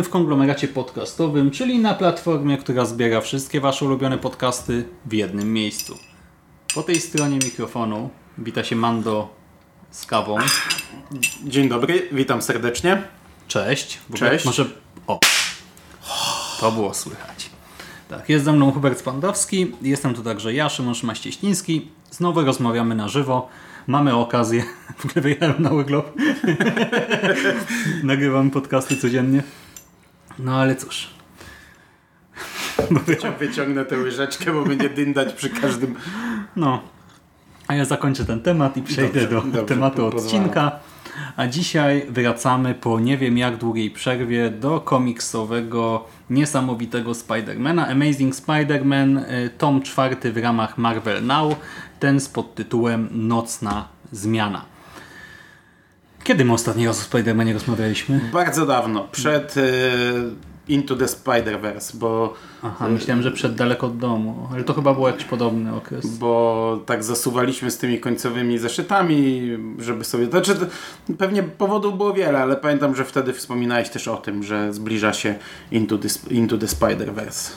Witamy 0.00 0.08
w 0.08 0.12
konglomeracie 0.12 0.68
podcastowym, 0.68 1.50
czyli 1.50 1.78
na 1.78 1.94
platformie, 1.94 2.58
która 2.58 2.84
zbiera 2.84 3.20
wszystkie 3.20 3.60
Wasze 3.60 3.84
ulubione 3.84 4.18
podcasty 4.18 4.84
w 5.06 5.12
jednym 5.12 5.52
miejscu. 5.52 5.98
Po 6.74 6.82
tej 6.82 7.00
stronie 7.00 7.38
mikrofonu 7.44 8.10
wita 8.38 8.64
się 8.64 8.76
Mando 8.76 9.34
z 9.90 10.06
kawą. 10.06 10.36
Dzień 11.44 11.68
dobry, 11.68 12.08
witam 12.12 12.42
serdecznie. 12.42 13.02
Cześć. 13.48 13.98
Cześć. 14.14 14.44
Może... 14.44 14.64
O, 15.06 15.20
to 16.60 16.72
było 16.72 16.94
słychać. 16.94 17.50
Tak, 18.08 18.28
jest 18.28 18.44
ze 18.44 18.52
mną 18.52 18.72
Hubert 18.72 18.98
Spandowski, 18.98 19.72
jestem 19.82 20.14
tu 20.14 20.22
także 20.22 20.54
ja, 20.54 20.68
Szymon 20.68 20.94
Szymaścieśliński. 20.94 21.88
Znowu 22.10 22.44
rozmawiamy 22.44 22.94
na 22.94 23.08
żywo. 23.08 23.48
Mamy 23.86 24.14
okazję, 24.14 24.64
w 24.98 25.04
ogóle 25.04 25.22
wyjechałem 25.22 25.62
na 25.62 25.70
urlop. 25.70 26.12
Nagrywamy 28.04 28.50
podcasty 28.50 28.96
codziennie. 28.96 29.42
No 30.44 30.60
ale 30.60 30.76
cóż. 30.76 31.10
No, 32.90 33.00
wyciągnę 33.38 33.84
tę 33.84 33.98
łyżeczkę, 33.98 34.52
bo 34.52 34.64
będzie 34.64 34.90
dyndać 34.90 35.32
przy 35.32 35.50
każdym... 35.50 35.94
No. 36.56 36.82
A 37.68 37.74
ja 37.74 37.84
zakończę 37.84 38.24
ten 38.24 38.40
temat 38.40 38.76
i 38.76 38.82
przejdę 38.82 39.20
Dobrze, 39.20 39.28
do 39.28 39.42
dobrze, 39.42 39.74
tematu 39.74 40.06
odcinka. 40.06 40.80
A 41.36 41.46
dzisiaj 41.46 42.06
wracamy 42.08 42.74
po 42.74 43.00
nie 43.00 43.18
wiem 43.18 43.38
jak 43.38 43.56
długiej 43.56 43.90
przerwie 43.90 44.50
do 44.50 44.80
komiksowego, 44.80 46.04
niesamowitego 46.30 47.14
Spidermana. 47.14 47.88
Amazing 47.88 48.34
Spider-Man, 48.34 49.18
y, 49.46 49.50
tom 49.50 49.82
czwarty 49.82 50.32
w 50.32 50.36
ramach 50.36 50.78
Marvel 50.78 51.26
Now. 51.26 51.56
Ten 52.00 52.20
z 52.20 52.28
podtytułem 52.28 53.08
Nocna 53.12 53.88
Zmiana. 54.12 54.69
Kiedy 56.24 56.44
my 56.44 56.52
ostatni 56.52 56.88
o 56.88 56.94
Spidermanie 56.94 57.52
rozmawialiśmy? 57.52 58.20
Bardzo 58.32 58.66
dawno, 58.66 59.08
przed 59.12 59.56
e, 59.56 59.62
Into 60.68 60.96
the 60.96 61.04
Spider-Verse, 61.04 61.96
bo, 61.96 62.34
Aha, 62.62 62.88
myślałem, 62.88 63.22
że 63.22 63.30
przed 63.30 63.54
daleko 63.54 63.86
od 63.86 63.98
domu, 63.98 64.48
ale 64.52 64.64
to 64.64 64.74
chyba 64.74 64.94
był 64.94 65.06
jakiś 65.06 65.24
podobny 65.24 65.74
okres. 65.74 66.18
bo 66.18 66.80
tak 66.86 67.04
zasuwaliśmy 67.04 67.70
z 67.70 67.78
tymi 67.78 68.00
końcowymi 68.00 68.58
zeszytami, 68.58 69.42
żeby 69.78 70.04
sobie... 70.04 70.26
Znaczy, 70.26 70.56
pewnie 71.18 71.42
powodów 71.42 71.96
było 71.96 72.12
wiele, 72.12 72.38
ale 72.42 72.56
pamiętam, 72.56 72.96
że 72.96 73.04
wtedy 73.04 73.32
wspominałeś 73.32 73.88
też 73.88 74.08
o 74.08 74.16
tym, 74.16 74.42
że 74.42 74.72
zbliża 74.74 75.12
się 75.12 75.34
Into 75.72 75.98
the, 75.98 76.08
Into 76.30 76.58
the 76.58 76.66
Spider-Verse. 76.66 77.50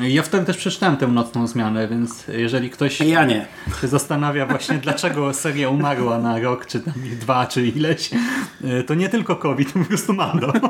Ja 0.00 0.22
wtedy 0.22 0.46
też 0.46 0.56
przeczytałem 0.56 0.96
tę 0.96 1.06
nocną 1.06 1.46
zmianę, 1.46 1.88
więc 1.88 2.24
jeżeli 2.28 2.70
ktoś 2.70 3.00
Ja 3.00 3.24
nie. 3.24 3.46
się 3.80 3.88
zastanawia 3.88 4.46
właśnie 4.46 4.78
dlaczego 4.78 5.34
seria 5.34 5.68
umarła 5.68 6.18
na 6.18 6.38
rok, 6.38 6.66
czy 6.66 6.80
tam 6.80 6.94
dwa, 7.20 7.46
czy 7.46 7.66
ileś, 7.66 8.10
y, 8.64 8.84
to 8.84 8.94
nie 8.94 9.08
tylko 9.08 9.36
COVID, 9.36 9.72
po 9.72 9.78
prostu 9.84 10.12
Mando. 10.12 10.52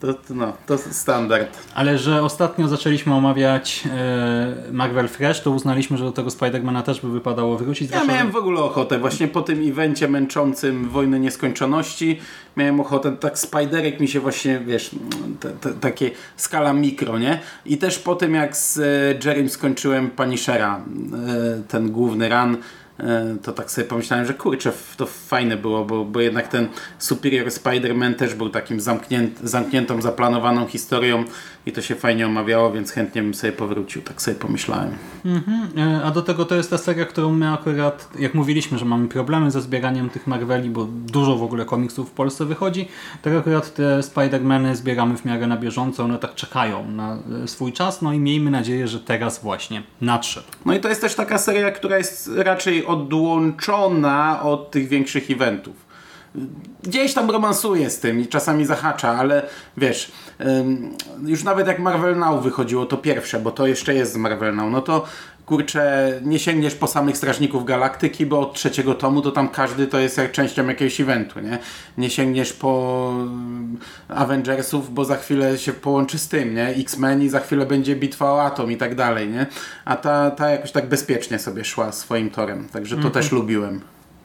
To, 0.00 0.34
no, 0.34 0.52
to 0.66 0.78
standard. 0.78 1.58
Ale 1.74 1.98
że 1.98 2.22
ostatnio 2.22 2.68
zaczęliśmy 2.68 3.14
omawiać 3.14 3.84
e, 3.86 4.72
Marvel 4.72 5.08
Fresh, 5.08 5.40
to 5.40 5.50
uznaliśmy, 5.50 5.98
że 5.98 6.04
do 6.04 6.12
tego 6.12 6.30
Spidermana 6.30 6.82
też 6.82 7.00
by 7.00 7.10
wypadało 7.10 7.58
wrócić. 7.58 7.90
Ja 7.90 8.04
miałem 8.04 8.30
w 8.30 8.36
ogóle 8.36 8.60
ochotę, 8.60 8.98
właśnie 8.98 9.28
po 9.28 9.42
tym 9.42 9.68
evencie 9.68 10.08
męczącym 10.08 10.88
Wojny 10.88 11.20
Nieskończoności, 11.20 12.20
miałem 12.56 12.80
ochotę, 12.80 13.12
tak 13.12 13.38
Spiderek 13.38 14.00
mi 14.00 14.08
się 14.08 14.20
właśnie, 14.20 14.60
wiesz, 14.60 14.90
te, 15.40 15.50
te, 15.50 15.70
takie 15.70 16.10
skala 16.36 16.72
mikro, 16.72 17.18
nie? 17.18 17.40
I 17.66 17.78
też 17.78 17.98
po 17.98 18.14
tym 18.14 18.34
jak 18.34 18.56
z 18.56 18.78
e, 18.78 18.82
Jerrym 19.28 19.48
skończyłem 19.48 20.10
Punishera, 20.10 20.76
e, 20.78 21.62
ten 21.68 21.90
główny 21.90 22.28
run, 22.28 22.56
to 23.42 23.52
tak 23.52 23.70
sobie 23.70 23.86
pomyślałem, 23.86 24.26
że 24.26 24.34
kurczę, 24.34 24.72
to 24.96 25.06
fajne 25.06 25.56
było, 25.56 25.84
bo, 25.84 26.04
bo 26.04 26.20
jednak 26.20 26.48
ten 26.48 26.68
Superior 26.98 27.48
Spider-Man 27.48 28.14
też 28.14 28.34
był 28.34 28.48
takim 28.48 28.80
zamknięt, 28.80 29.40
zamkniętą, 29.42 30.02
zaplanowaną 30.02 30.66
historią 30.66 31.24
i 31.66 31.72
to 31.72 31.82
się 31.82 31.94
fajnie 31.94 32.26
omawiało, 32.26 32.72
więc 32.72 32.90
chętnie 32.90 33.22
bym 33.22 33.34
sobie 33.34 33.52
powrócił, 33.52 34.02
tak 34.02 34.22
sobie 34.22 34.34
pomyślałem. 34.34 34.90
E, 35.76 36.02
A 36.04 36.10
do 36.10 36.22
tego 36.22 36.44
to 36.44 36.54
jest 36.54 36.70
ta 36.70 36.78
seria, 36.78 37.04
którą 37.04 37.32
my 37.32 37.52
akurat, 37.52 38.08
jak 38.18 38.34
mówiliśmy, 38.34 38.78
że 38.78 38.84
mamy 38.84 39.08
problemy 39.08 39.50
ze 39.50 39.60
zbieraniem 39.60 40.10
tych 40.10 40.26
Marveli, 40.26 40.70
bo 40.70 40.84
dużo 40.90 41.36
w 41.36 41.42
ogóle 41.42 41.64
komiksów 41.64 42.08
w 42.08 42.12
Polsce 42.12 42.44
wychodzi, 42.44 42.88
tak 43.22 43.34
akurat 43.34 43.74
te 43.74 44.00
Spider-Many 44.00 44.74
zbieramy 44.74 45.16
w 45.16 45.24
miarę 45.24 45.46
na 45.46 45.56
bieżąco, 45.56 46.04
one 46.04 46.18
tak 46.18 46.34
czekają 46.34 46.90
na 46.90 47.18
e, 47.44 47.48
swój 47.48 47.72
czas, 47.72 48.02
no 48.02 48.12
i 48.12 48.18
miejmy 48.18 48.50
nadzieję, 48.50 48.88
że 48.88 49.00
teraz 49.00 49.42
właśnie 49.42 49.82
nadszedł. 50.00 50.46
No 50.64 50.74
i 50.74 50.80
to 50.80 50.88
jest 50.88 51.00
też 51.00 51.14
taka 51.14 51.38
seria, 51.38 51.70
która 51.70 51.98
jest 51.98 52.30
raczej 52.36 52.86
odłączona 52.90 54.42
od 54.42 54.70
tych 54.70 54.88
większych 54.88 55.30
eventów. 55.30 55.90
Gdzieś 56.82 57.14
tam 57.14 57.30
romansuje 57.30 57.90
z 57.90 58.00
tym 58.00 58.20
i 58.20 58.26
czasami 58.26 58.66
zahacza, 58.66 59.08
ale 59.08 59.42
wiesz, 59.76 60.12
już 61.26 61.44
nawet 61.44 61.66
jak 61.66 61.78
Marvel 61.78 62.18
Now 62.18 62.42
wychodziło, 62.42 62.86
to 62.86 62.96
pierwsze, 62.96 63.40
bo 63.40 63.50
to 63.50 63.66
jeszcze 63.66 63.94
jest 63.94 64.12
z 64.12 64.16
Marvel 64.16 64.56
Now, 64.56 64.72
no 64.72 64.82
to 64.82 65.04
kurczę, 65.50 66.12
nie 66.22 66.38
sięgniesz 66.38 66.74
po 66.74 66.86
samych 66.86 67.16
Strażników 67.16 67.64
Galaktyki, 67.64 68.26
bo 68.26 68.40
od 68.40 68.54
trzeciego 68.54 68.94
tomu 68.94 69.22
to 69.22 69.32
tam 69.32 69.48
każdy 69.48 69.86
to 69.86 69.98
jest 69.98 70.18
jak 70.18 70.32
częścią 70.32 70.66
jakiegoś 70.66 71.00
eventu, 71.00 71.40
nie? 71.40 71.58
Nie 71.98 72.10
sięgniesz 72.10 72.52
po 72.52 73.12
ym, 73.20 73.78
Avengersów, 74.08 74.94
bo 74.94 75.04
za 75.04 75.16
chwilę 75.16 75.58
się 75.58 75.72
połączy 75.72 76.18
z 76.18 76.28
tym, 76.28 76.54
nie? 76.54 76.66
X-Men 76.68 77.22
i 77.22 77.28
za 77.28 77.40
chwilę 77.40 77.66
będzie 77.66 77.96
bitwa 77.96 78.32
o 78.32 78.42
Atom 78.42 78.72
i 78.72 78.76
tak 78.76 78.94
dalej, 78.94 79.28
nie? 79.28 79.46
A 79.84 79.96
ta, 79.96 80.30
ta 80.30 80.50
jakoś 80.50 80.72
tak 80.72 80.88
bezpiecznie 80.88 81.38
sobie 81.38 81.64
szła 81.64 81.92
swoim 81.92 82.30
torem, 82.30 82.68
także 82.68 82.96
to 82.96 83.10
też 83.10 83.32
lubiłem. 83.32 83.80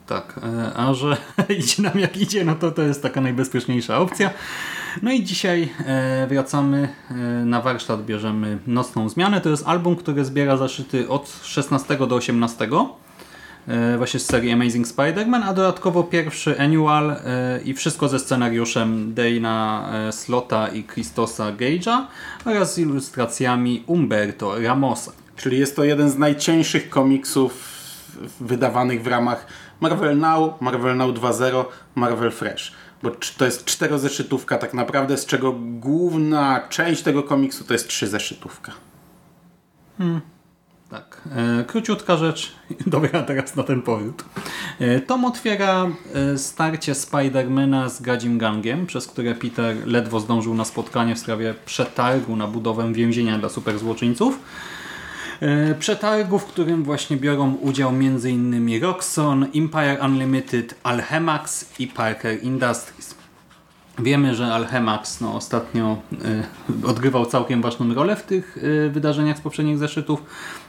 Tak, 0.08 0.40
e, 0.44 0.78
a 0.78 0.94
że 0.94 1.18
idzie 1.60 1.84
nam 1.84 2.00
jak 2.00 2.18
idzie, 2.18 2.46
no 2.46 2.56
to 2.56 2.72
to 2.72 2.82
jest 2.82 3.02
taka 3.02 3.22
najbezpieczniejsza 3.22 4.00
opcja. 4.00 4.30
No 5.02 5.12
i 5.12 5.24
dzisiaj 5.24 5.70
e, 5.86 6.28
wracamy 6.28 6.90
e, 7.10 7.14
na 7.46 7.62
warsztat, 7.62 8.06
bierzemy 8.06 8.58
Nocną 8.68 9.10
Zmianę. 9.10 9.42
To 9.42 9.50
jest 9.50 9.68
album, 9.68 9.96
który 9.96 10.26
zbiera 10.26 10.58
zaszyty 10.58 11.10
od 11.10 11.40
16 11.44 11.98
do 11.98 12.16
18 12.16 12.68
e, 13.68 13.98
właśnie 13.98 14.20
z 14.20 14.26
serii 14.26 14.52
Amazing 14.52 14.88
Spider-Man, 14.88 15.44
a 15.44 15.54
dodatkowo 15.54 16.04
pierwszy 16.04 16.60
annual 16.60 17.16
i 17.66 17.74
wszystko 17.74 18.10
ze 18.10 18.20
scenariuszem 18.20 19.14
Dana 19.14 19.90
Slota 20.12 20.68
i 20.68 20.84
Christosa 20.84 21.52
Gage'a 21.52 22.06
oraz 22.46 22.74
z 22.74 22.78
ilustracjami 22.78 23.84
Umberto 23.88 24.60
Ramosa. 24.62 25.12
Czyli 25.36 25.60
jest 25.60 25.76
to 25.76 25.84
jeden 25.84 26.10
z 26.10 26.18
najcieńszych 26.18 26.90
komiksów 26.90 27.76
wydawanych 28.40 29.04
w 29.04 29.08
ramach 29.08 29.48
Marvel 29.82 30.18
Now, 30.18 30.62
Marvel 30.62 30.98
Now 30.98 31.12
2.0, 31.12 31.66
Marvel 31.96 32.32
Fresh. 32.32 32.85
Bo 33.06 33.12
to 33.38 33.46
jest 33.46 33.66
czterozeszytówka 33.66 34.58
tak 34.58 34.74
naprawdę, 34.74 35.18
z 35.18 35.26
czego 35.26 35.56
główna 35.60 36.68
część 36.70 37.04
tego 37.04 37.24
komiksu 37.24 37.64
to 37.64 37.74
jest 37.74 37.88
trzy 37.88 38.08
zeszytówka. 38.08 38.72
Tak, 40.90 41.22
e, 41.36 41.64
króciutka 41.64 42.18
rzecz. 42.18 42.52
Dobra, 42.88 43.24
teraz 43.24 43.56
na 43.56 43.64
ten 43.64 43.82
powrót. 43.82 44.26
E, 44.80 45.00
tom 45.00 45.26
otwiera 45.26 45.88
e, 46.14 46.38
starcie 46.38 46.96
Spidermana 46.96 47.90
z 47.90 48.02
Gadzim 48.02 48.38
Gangiem, 48.38 48.86
przez 48.86 49.08
które 49.08 49.36
Peter 49.36 49.88
ledwo 49.88 50.20
zdążył 50.20 50.54
na 50.54 50.66
spotkanie 50.66 51.16
w 51.16 51.20
sprawie 51.20 51.54
przetargu 51.66 52.36
na 52.36 52.48
budowę 52.48 52.94
więzienia 52.94 53.40
dla 53.40 53.50
superzłoczyńców. 53.50 54.40
E, 54.40 54.75
Przetargu, 55.80 56.40
w 56.40 56.46
którym 56.46 56.84
właśnie 56.84 57.18
biorą 57.18 57.56
udział 57.56 57.90
m.in. 57.90 58.82
Roxxon, 58.82 59.44
Empire 59.56 59.98
Unlimited, 60.06 60.76
Alchemax 60.84 61.66
i 61.80 61.88
Parker 61.88 62.44
Industries. 62.44 63.16
Wiemy, 64.00 64.36
że 64.36 64.54
Alchemax 64.54 65.22
no, 65.22 65.36
ostatnio 65.36 65.98
y, 66.84 66.88
odgrywał 66.88 67.26
całkiem 67.26 67.62
ważną 67.62 67.94
rolę 67.94 68.16
w 68.16 68.24
tych 68.24 68.58
y, 68.58 68.90
wydarzeniach 68.90 69.38
z 69.38 69.42
poprzednich 69.42 69.78
zeszytów. 69.78 70.24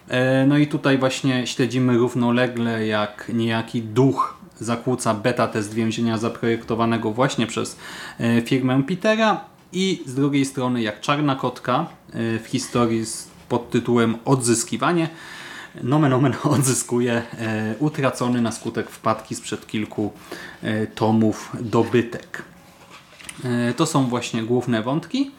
E, 0.09 0.47
no 0.47 0.59
i 0.59 0.67
tutaj 0.67 0.99
właśnie 0.99 1.47
śledzimy 1.47 1.99
równolegle, 1.99 2.87
jak 2.87 3.31
niejaki 3.35 3.83
duch 3.83 4.37
zakłóca 4.59 5.15
beta 5.15 5.49
test 5.49 5.75
więzienia 5.75 6.19
zaprojektowanego 6.19 7.11
właśnie 7.11 7.47
przez 7.47 7.77
e, 8.21 8.43
firmę 8.43 8.83
Petera 8.83 9.45
i 9.73 10.03
z 10.07 10.15
drugiej 10.15 10.45
strony 10.45 10.83
jak 10.83 11.01
czarna 11.01 11.37
kotka 11.37 11.87
e, 12.13 12.39
w 12.39 12.47
historii 12.47 13.07
z 13.07 13.36
pod 13.49 13.71
tytułem 13.71 14.17
Odzyskiwanie 14.25 15.09
nomen 15.83 16.13
omen 16.13 16.35
odzyskuje 16.57 17.13
e, 17.39 17.75
utracony 17.79 18.41
na 18.41 18.53
skutek 18.53 18.91
wpadki 18.91 19.35
sprzed 19.35 19.67
kilku 19.67 20.13
e, 20.63 20.87
tomów 20.87 21.53
dobytek. 21.61 22.43
E, 23.45 23.75
To 23.75 23.87
są 23.87 24.07
właśnie 24.07 24.43
główne 24.43 24.83
wątki. 24.83 25.31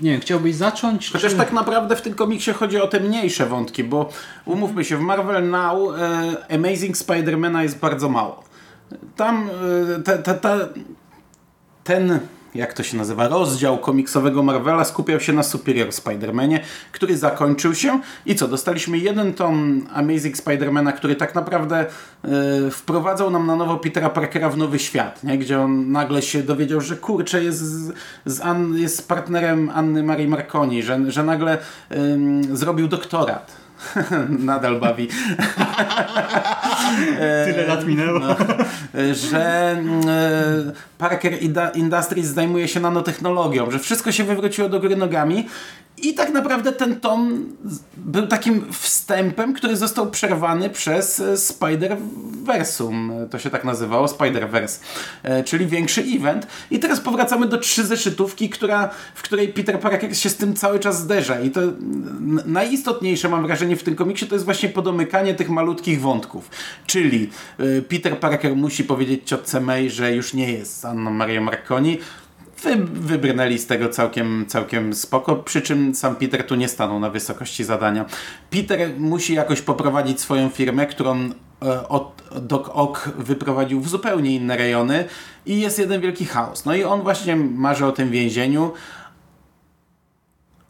Nie 0.00 0.10
wiem, 0.12 0.20
chciałbyś 0.20 0.54
zacząć? 0.54 1.10
Chociaż 1.12 1.32
czy- 1.32 1.38
tak 1.38 1.52
naprawdę 1.52 1.96
w 1.96 2.02
tym 2.02 2.14
komiksie 2.14 2.52
chodzi 2.52 2.80
o 2.80 2.86
te 2.86 3.00
mniejsze 3.00 3.46
wątki, 3.46 3.84
bo 3.84 4.08
umówmy 4.44 4.84
się, 4.84 4.96
w 4.96 5.00
Marvel 5.00 5.50
Now 5.50 5.78
Amazing 6.54 6.96
Spider-Mana 6.96 7.62
jest 7.62 7.78
bardzo 7.78 8.08
mało. 8.08 8.44
Tam 9.16 9.48
ta, 10.04 10.18
ta, 10.18 10.34
ta, 10.34 10.56
ten 11.84 12.18
jak 12.54 12.72
to 12.72 12.82
się 12.82 12.96
nazywa, 12.96 13.28
rozdział 13.28 13.78
komiksowego 13.78 14.42
Marvela 14.42 14.84
skupiał 14.84 15.20
się 15.20 15.32
na 15.32 15.42
Superior 15.42 15.88
Spider-Manie, 15.88 16.60
który 16.92 17.16
zakończył 17.16 17.74
się 17.74 18.00
i 18.26 18.34
co, 18.34 18.48
dostaliśmy 18.48 18.98
jeden 18.98 19.34
tom 19.34 19.86
Amazing 19.92 20.36
Spider-Mana, 20.36 20.92
który 20.92 21.16
tak 21.16 21.34
naprawdę 21.34 21.86
yy, 22.24 22.70
wprowadzał 22.70 23.30
nam 23.30 23.46
na 23.46 23.56
nowo 23.56 23.76
Petera 23.76 24.10
Parkera 24.10 24.50
w 24.50 24.56
nowy 24.56 24.78
świat, 24.78 25.24
nie? 25.24 25.38
gdzie 25.38 25.60
on 25.60 25.92
nagle 25.92 26.22
się 26.22 26.42
dowiedział, 26.42 26.80
że 26.80 26.96
kurczę 26.96 27.44
jest, 27.44 27.58
z, 27.58 27.94
z 28.26 28.40
An, 28.40 28.74
jest 28.78 29.08
partnerem 29.08 29.70
Anny 29.74 30.02
Marii 30.02 30.28
Marconi, 30.28 30.82
że, 30.82 31.10
że 31.10 31.24
nagle 31.24 31.58
yy, 31.90 32.56
zrobił 32.56 32.88
doktorat 32.88 33.62
nadal 34.50 34.80
bawi. 34.80 35.08
Tyle 37.44 37.66
lat 37.66 37.86
minęło. 37.86 38.18
No, 38.18 38.36
że 39.12 39.70
mm, 39.70 40.08
e, 40.08 40.72
Parker 40.98 41.32
Industries 41.74 42.26
zajmuje 42.26 42.68
się 42.68 42.80
nanotechnologią, 42.80 43.70
że 43.70 43.78
wszystko 43.78 44.12
się 44.12 44.24
wywróciło 44.24 44.68
do 44.68 44.80
góry 44.80 44.96
nogami 44.96 45.46
i 46.02 46.14
tak 46.14 46.32
naprawdę 46.32 46.72
ten 46.72 47.00
tom 47.00 47.46
był 47.96 48.26
takim 48.26 48.72
wstępem, 48.72 49.54
który 49.54 49.76
został 49.76 50.10
przerwany 50.10 50.70
przez 50.70 51.20
e, 51.20 51.34
Spider-Versum. 51.34 53.28
To 53.28 53.38
się 53.38 53.50
tak 53.50 53.64
nazywało, 53.64 54.06
Spider-Verse. 54.06 54.80
E, 55.22 55.44
czyli 55.44 55.66
większy 55.66 56.04
event. 56.16 56.46
I 56.70 56.78
teraz 56.78 57.00
powracamy 57.00 57.46
do 57.46 57.58
trzy 57.58 57.86
zeszytówki, 57.86 58.50
która, 58.50 58.90
w 59.14 59.22
której 59.22 59.48
Peter 59.48 59.80
Parker 59.80 60.16
się 60.16 60.30
z 60.30 60.36
tym 60.36 60.54
cały 60.54 60.78
czas 60.78 61.00
zderza. 61.00 61.40
I 61.40 61.50
to 61.50 61.60
najistotniejsze, 62.46 63.28
mam 63.28 63.46
wrażenie, 63.46 63.76
w 63.76 63.82
tym 63.82 63.94
komiksie 63.94 64.26
to 64.26 64.34
jest 64.34 64.44
właśnie 64.44 64.68
podomykanie 64.68 65.34
tych 65.34 65.50
malutkich 65.50 66.00
wątków. 66.00 66.50
Czyli 66.86 67.30
Peter 67.88 68.20
Parker 68.20 68.56
musi 68.56 68.81
powiedzieć 68.82 69.20
ciotce 69.24 69.60
May, 69.60 69.90
że 69.90 70.14
już 70.14 70.34
nie 70.34 70.52
jest 70.52 70.84
Anną 70.84 71.10
Marią 71.10 71.42
Marconi, 71.42 71.98
wy, 72.62 72.76
wybrnęli 72.92 73.58
z 73.58 73.66
tego 73.66 73.88
całkiem, 73.88 74.44
całkiem 74.48 74.94
spoko, 74.94 75.36
przy 75.36 75.62
czym 75.62 75.94
sam 75.94 76.16
Peter 76.16 76.46
tu 76.46 76.54
nie 76.54 76.68
stanął 76.68 77.00
na 77.00 77.10
wysokości 77.10 77.64
zadania. 77.64 78.04
Peter 78.50 78.90
musi 78.98 79.34
jakoś 79.34 79.60
poprowadzić 79.60 80.20
swoją 80.20 80.48
firmę, 80.48 80.86
którą 80.86 81.30
e, 81.62 81.88
od 81.88 82.22
Doc 82.40 82.68
Ock 82.72 83.08
wyprowadził 83.18 83.80
w 83.80 83.88
zupełnie 83.88 84.34
inne 84.34 84.56
rejony 84.56 85.04
i 85.46 85.60
jest 85.60 85.78
jeden 85.78 86.00
wielki 86.00 86.24
chaos. 86.24 86.64
No 86.64 86.74
i 86.74 86.84
on 86.84 87.02
właśnie 87.02 87.36
marzy 87.36 87.86
o 87.86 87.92
tym 87.92 88.10
więzieniu, 88.10 88.72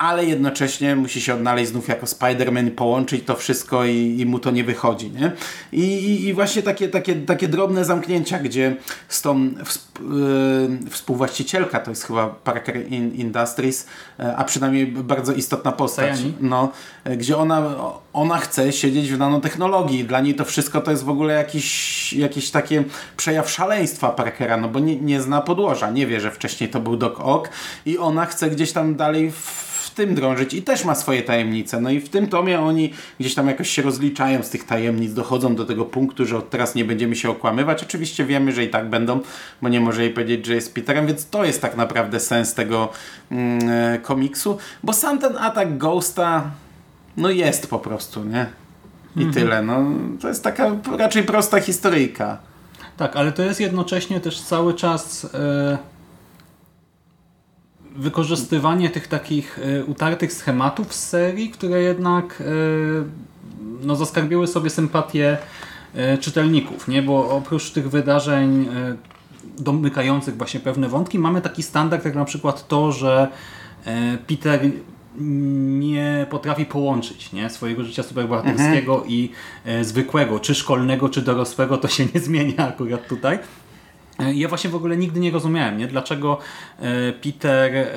ale 0.02 0.24
jednocześnie 0.24 0.96
musi 0.96 1.20
się 1.20 1.34
odnaleźć 1.34 1.70
znów 1.70 1.88
jako 1.88 2.06
Spider-Man, 2.06 2.70
połączyć 2.70 3.24
to 3.24 3.36
wszystko 3.36 3.84
i, 3.84 4.16
i, 4.18 4.26
mu 4.26 4.38
to 4.38 4.50
nie 4.50 4.64
wychodzi. 4.64 5.10
Nie? 5.10 5.32
I, 5.72 5.80
i, 5.80 6.28
I, 6.28 6.34
właśnie 6.34 6.62
takie, 6.62 6.88
takie, 6.88 7.14
takie 7.14 7.48
drobne 7.48 7.84
zamknięcia, 7.84 8.38
gdzie 8.38 8.76
z 9.08 9.22
tą 9.22 9.50
wsp 9.64 9.92
yy, 10.80 10.90
współwłaścicielka, 10.90 11.80
to 11.80 11.90
jest 11.90 12.04
chyba 12.04 12.28
Parker 12.28 12.92
in 12.92 13.14
Industries, 13.14 13.86
yy, 14.18 14.36
a 14.36 14.44
przynajmniej 14.44 14.86
bardzo 14.86 15.32
istotna 15.32 15.72
postać, 15.72 16.18
no, 16.40 16.72
yy, 17.01 17.01
gdzie 17.04 17.36
ona, 17.36 17.62
ona 18.12 18.38
chce 18.38 18.72
siedzieć 18.72 19.12
w 19.12 19.18
nanotechnologii. 19.18 20.04
Dla 20.04 20.20
niej 20.20 20.34
to 20.34 20.44
wszystko 20.44 20.80
to 20.80 20.90
jest 20.90 21.04
w 21.04 21.08
ogóle 21.08 21.34
jakiś, 21.34 22.12
jakiś 22.12 22.50
takie 22.50 22.84
przejaw 23.16 23.50
szaleństwa 23.50 24.08
Parkera, 24.08 24.56
no 24.56 24.68
bo 24.68 24.78
nie, 24.78 24.96
nie 24.96 25.20
zna 25.20 25.40
podłoża, 25.40 25.90
nie 25.90 26.06
wie, 26.06 26.20
że 26.20 26.30
wcześniej 26.30 26.70
to 26.70 26.80
był 26.80 26.96
Doc 26.96 27.14
Ock 27.18 27.50
i 27.86 27.98
ona 27.98 28.26
chce 28.26 28.50
gdzieś 28.50 28.72
tam 28.72 28.94
dalej 28.94 29.30
w 29.30 29.72
tym 29.94 30.14
drążyć 30.14 30.54
i 30.54 30.62
też 30.62 30.84
ma 30.84 30.94
swoje 30.94 31.22
tajemnice. 31.22 31.80
No 31.80 31.90
i 31.90 32.00
w 32.00 32.08
tym 32.08 32.26
tomie 32.26 32.60
oni 32.60 32.92
gdzieś 33.20 33.34
tam 33.34 33.48
jakoś 33.48 33.70
się 33.70 33.82
rozliczają 33.82 34.42
z 34.42 34.50
tych 34.50 34.64
tajemnic, 34.64 35.14
dochodzą 35.14 35.54
do 35.54 35.64
tego 35.64 35.84
punktu, 35.84 36.26
że 36.26 36.36
od 36.36 36.50
teraz 36.50 36.74
nie 36.74 36.84
będziemy 36.84 37.16
się 37.16 37.30
okłamywać. 37.30 37.82
Oczywiście 37.82 38.24
wiemy, 38.24 38.52
że 38.52 38.64
i 38.64 38.70
tak 38.70 38.90
będą, 38.90 39.20
bo 39.62 39.68
nie 39.68 39.80
może 39.80 40.02
jej 40.02 40.10
powiedzieć, 40.14 40.46
że 40.46 40.54
jest 40.54 40.74
Peterem, 40.74 41.06
więc 41.06 41.26
to 41.26 41.44
jest 41.44 41.62
tak 41.62 41.76
naprawdę 41.76 42.20
sens 42.20 42.54
tego 42.54 42.88
mm, 43.30 43.68
e, 43.68 43.98
komiksu, 43.98 44.58
bo 44.82 44.92
sam 44.92 45.18
ten 45.18 45.36
atak 45.36 45.78
Ghosta 45.78 46.50
no 47.16 47.30
jest 47.30 47.70
po 47.70 47.78
prostu, 47.78 48.24
nie? 48.24 48.46
I 49.16 49.22
mhm. 49.22 49.34
tyle. 49.34 49.62
No, 49.62 49.84
to 50.20 50.28
jest 50.28 50.44
taka 50.44 50.76
raczej 50.98 51.22
prosta 51.22 51.60
historyjka. 51.60 52.38
Tak, 52.96 53.16
ale 53.16 53.32
to 53.32 53.42
jest 53.42 53.60
jednocześnie 53.60 54.20
też 54.20 54.40
cały 54.40 54.74
czas... 54.74 55.22
Yy 55.22 55.92
wykorzystywanie 57.96 58.90
tych 58.90 59.08
takich 59.08 59.58
e, 59.58 59.84
utartych 59.84 60.32
schematów 60.32 60.94
z 60.94 61.08
serii, 61.08 61.50
które 61.50 61.82
jednak 61.82 62.40
e, 62.40 62.44
no, 63.86 63.96
zaskarbiły 63.96 64.46
sobie 64.46 64.70
sympatię 64.70 65.38
e, 65.94 66.18
czytelników, 66.18 66.88
nie? 66.88 67.02
bo 67.02 67.30
oprócz 67.30 67.70
tych 67.70 67.90
wydarzeń 67.90 68.68
domykających 69.58 70.36
właśnie 70.36 70.60
pewne 70.60 70.88
wątki, 70.88 71.18
mamy 71.18 71.40
taki 71.40 71.62
standard 71.62 72.04
jak 72.04 72.14
na 72.14 72.24
przykład 72.24 72.68
to, 72.68 72.92
że 72.92 73.28
Peter 74.26 74.60
nie 75.18 76.26
potrafi 76.30 76.66
połączyć 76.66 77.32
nie? 77.32 77.50
swojego 77.50 77.84
życia 77.84 78.02
superbohaterskiego 78.02 78.94
mhm. 78.94 79.10
i 79.10 79.30
zwykłego, 79.82 80.40
czy 80.40 80.54
szkolnego, 80.54 81.08
czy 81.08 81.22
dorosłego, 81.22 81.78
to 81.78 81.88
się 81.88 82.06
nie 82.14 82.20
zmienia 82.20 82.68
akurat 82.68 83.08
tutaj. 83.08 83.38
E, 84.22 84.34
ja 84.34 84.48
właśnie 84.48 84.70
w 84.70 84.74
ogóle 84.74 84.96
nigdy 84.96 85.20
nie 85.20 85.30
rozumiałem, 85.30 85.78
nie? 85.78 85.86
dlaczego 85.86 86.38
e, 86.78 87.12
Peter 87.12 87.76
e, 87.76 87.90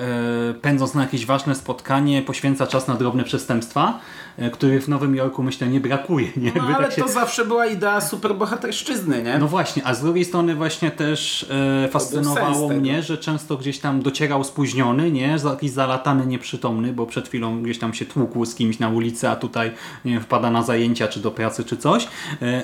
pędząc 0.62 0.94
na 0.94 1.01
jakieś 1.01 1.25
ważne 1.25 1.56
spotkanie 1.56 2.22
poświęca 2.22 2.68
czas 2.68 2.88
na 2.88 2.95
drobne 2.95 3.24
przestępstwa, 3.24 4.00
E, 4.38 4.50
który 4.50 4.81
w 4.81 4.88
Nowym 4.88 5.16
Jorku 5.16 5.44
myślę 5.44 5.68
nie 5.68 5.80
brakuje. 5.80 6.27
Nie? 6.38 6.51
No, 6.56 6.63
ale 6.63 6.86
tak 6.86 6.95
się... 6.95 7.01
to 7.01 7.07
zawsze 7.07 7.45
była 7.45 7.66
idea 7.66 8.01
superbohaterszczyzny, 8.01 9.24
nie? 9.24 9.39
No 9.39 9.48
właśnie, 9.48 9.86
a 9.86 9.94
z 9.94 10.01
drugiej 10.01 10.25
strony 10.25 10.56
właśnie 10.56 10.92
też 10.92 11.45
fascynowało 11.92 12.69
mnie, 12.69 13.04
że 13.04 13.18
często 13.18 13.57
gdzieś 13.57 13.80
tam 13.80 14.01
docierał 14.01 14.44
spóźniony, 14.44 15.12
nie? 15.12 15.38
Jakiś 15.45 15.72
zalatany, 15.72 16.25
nieprzytomny, 16.25 16.94
bo 16.94 17.06
przed 17.06 17.27
chwilą 17.27 17.62
gdzieś 17.62 17.80
tam 17.80 17.94
się 17.94 18.06
tłukł 18.06 18.45
z 18.45 18.56
kimś 18.56 18.80
na 18.80 18.89
ulicy, 18.89 19.30
a 19.30 19.36
tutaj 19.36 19.72
nie 20.06 20.12
wiem, 20.13 20.22
wpada 20.22 20.51
na 20.51 20.63
zajęcia, 20.63 21.07
czy 21.07 21.19
do 21.19 21.31
pracy, 21.31 21.63
czy 21.63 21.77
coś, 21.77 22.07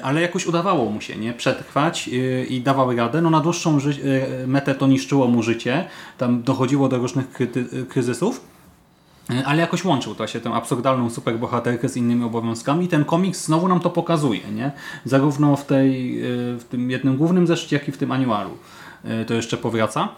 ale 0.03 0.21
jakoś 0.21 0.47
udawało 0.47 0.91
mu 0.91 1.01
się, 1.01 1.17
nie? 1.17 1.33
Przetrwać 1.33 2.09
i 2.49 2.61
dawał 2.61 2.95
radę. 2.95 3.21
No 3.21 3.29
na 3.29 3.39
dłuższą 3.51 3.77
e, 3.77 4.47
metę 4.47 4.75
to 4.75 4.87
niszczyło 4.87 5.27
mu 5.27 5.43
życie, 5.43 5.85
tam 6.17 6.43
dochodziło 6.43 6.89
do 6.89 6.97
różnych 6.97 7.25
kryzysów, 7.89 8.41
E, 9.29 9.45
ale 9.45 9.61
jakoś 9.61 9.85
łączył 9.85 10.15
to 10.15 10.27
się 10.27 10.39
tę 10.39 10.53
absurdalną 10.53 11.09
superbohaterkę 11.09 11.89
z 11.89 11.97
innymi 11.97 12.23
obowiązkami. 12.23 12.87
Ten 12.87 13.05
komiks 13.05 13.45
znowu 13.45 13.67
nam 13.67 13.79
to 13.79 13.89
pokazuje, 13.89 14.51
nie? 14.51 14.71
Zarówno 15.05 15.55
w, 15.55 15.65
tej, 15.65 16.19
e, 16.19 16.25
w 16.57 16.63
tym 16.69 16.91
jednym 16.91 17.17
głównym 17.17 17.47
zeszycie, 17.47 17.75
jak 17.75 17.87
i 17.87 17.91
w 17.91 17.97
tym 17.97 18.11
anualu. 18.11 18.57
E, 19.03 19.25
to 19.25 19.33
jeszcze 19.33 19.57
powraca. 19.57 20.09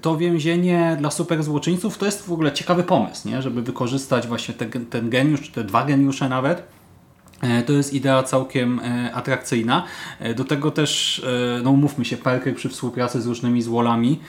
To 0.00 0.16
więzienie 0.16 0.96
dla 1.00 1.10
superzłoczyńców 1.10 1.98
to 1.98 2.06
jest 2.06 2.26
w 2.26 2.32
ogóle 2.32 2.52
ciekawy 2.52 2.82
pomysł, 2.82 3.28
nie? 3.28 3.42
żeby 3.42 3.62
wykorzystać 3.62 4.26
właśnie 4.26 4.54
te, 4.54 4.66
ten 4.66 5.10
geniusz, 5.10 5.40
czy 5.40 5.52
te 5.52 5.64
dwa 5.64 5.84
geniusze 5.84 6.28
nawet. 6.28 6.62
To 7.66 7.72
jest 7.72 7.94
idea 7.94 8.22
całkiem 8.22 8.80
atrakcyjna. 9.14 9.84
Do 10.36 10.44
tego 10.44 10.70
też, 10.70 11.22
no 11.62 11.70
umówmy 11.70 12.04
się, 12.04 12.16
Parker 12.16 12.54
przy 12.54 12.68
współpracy 12.68 13.22
z 13.22 13.26
różnymi 13.26 13.62
złolami 13.62 14.20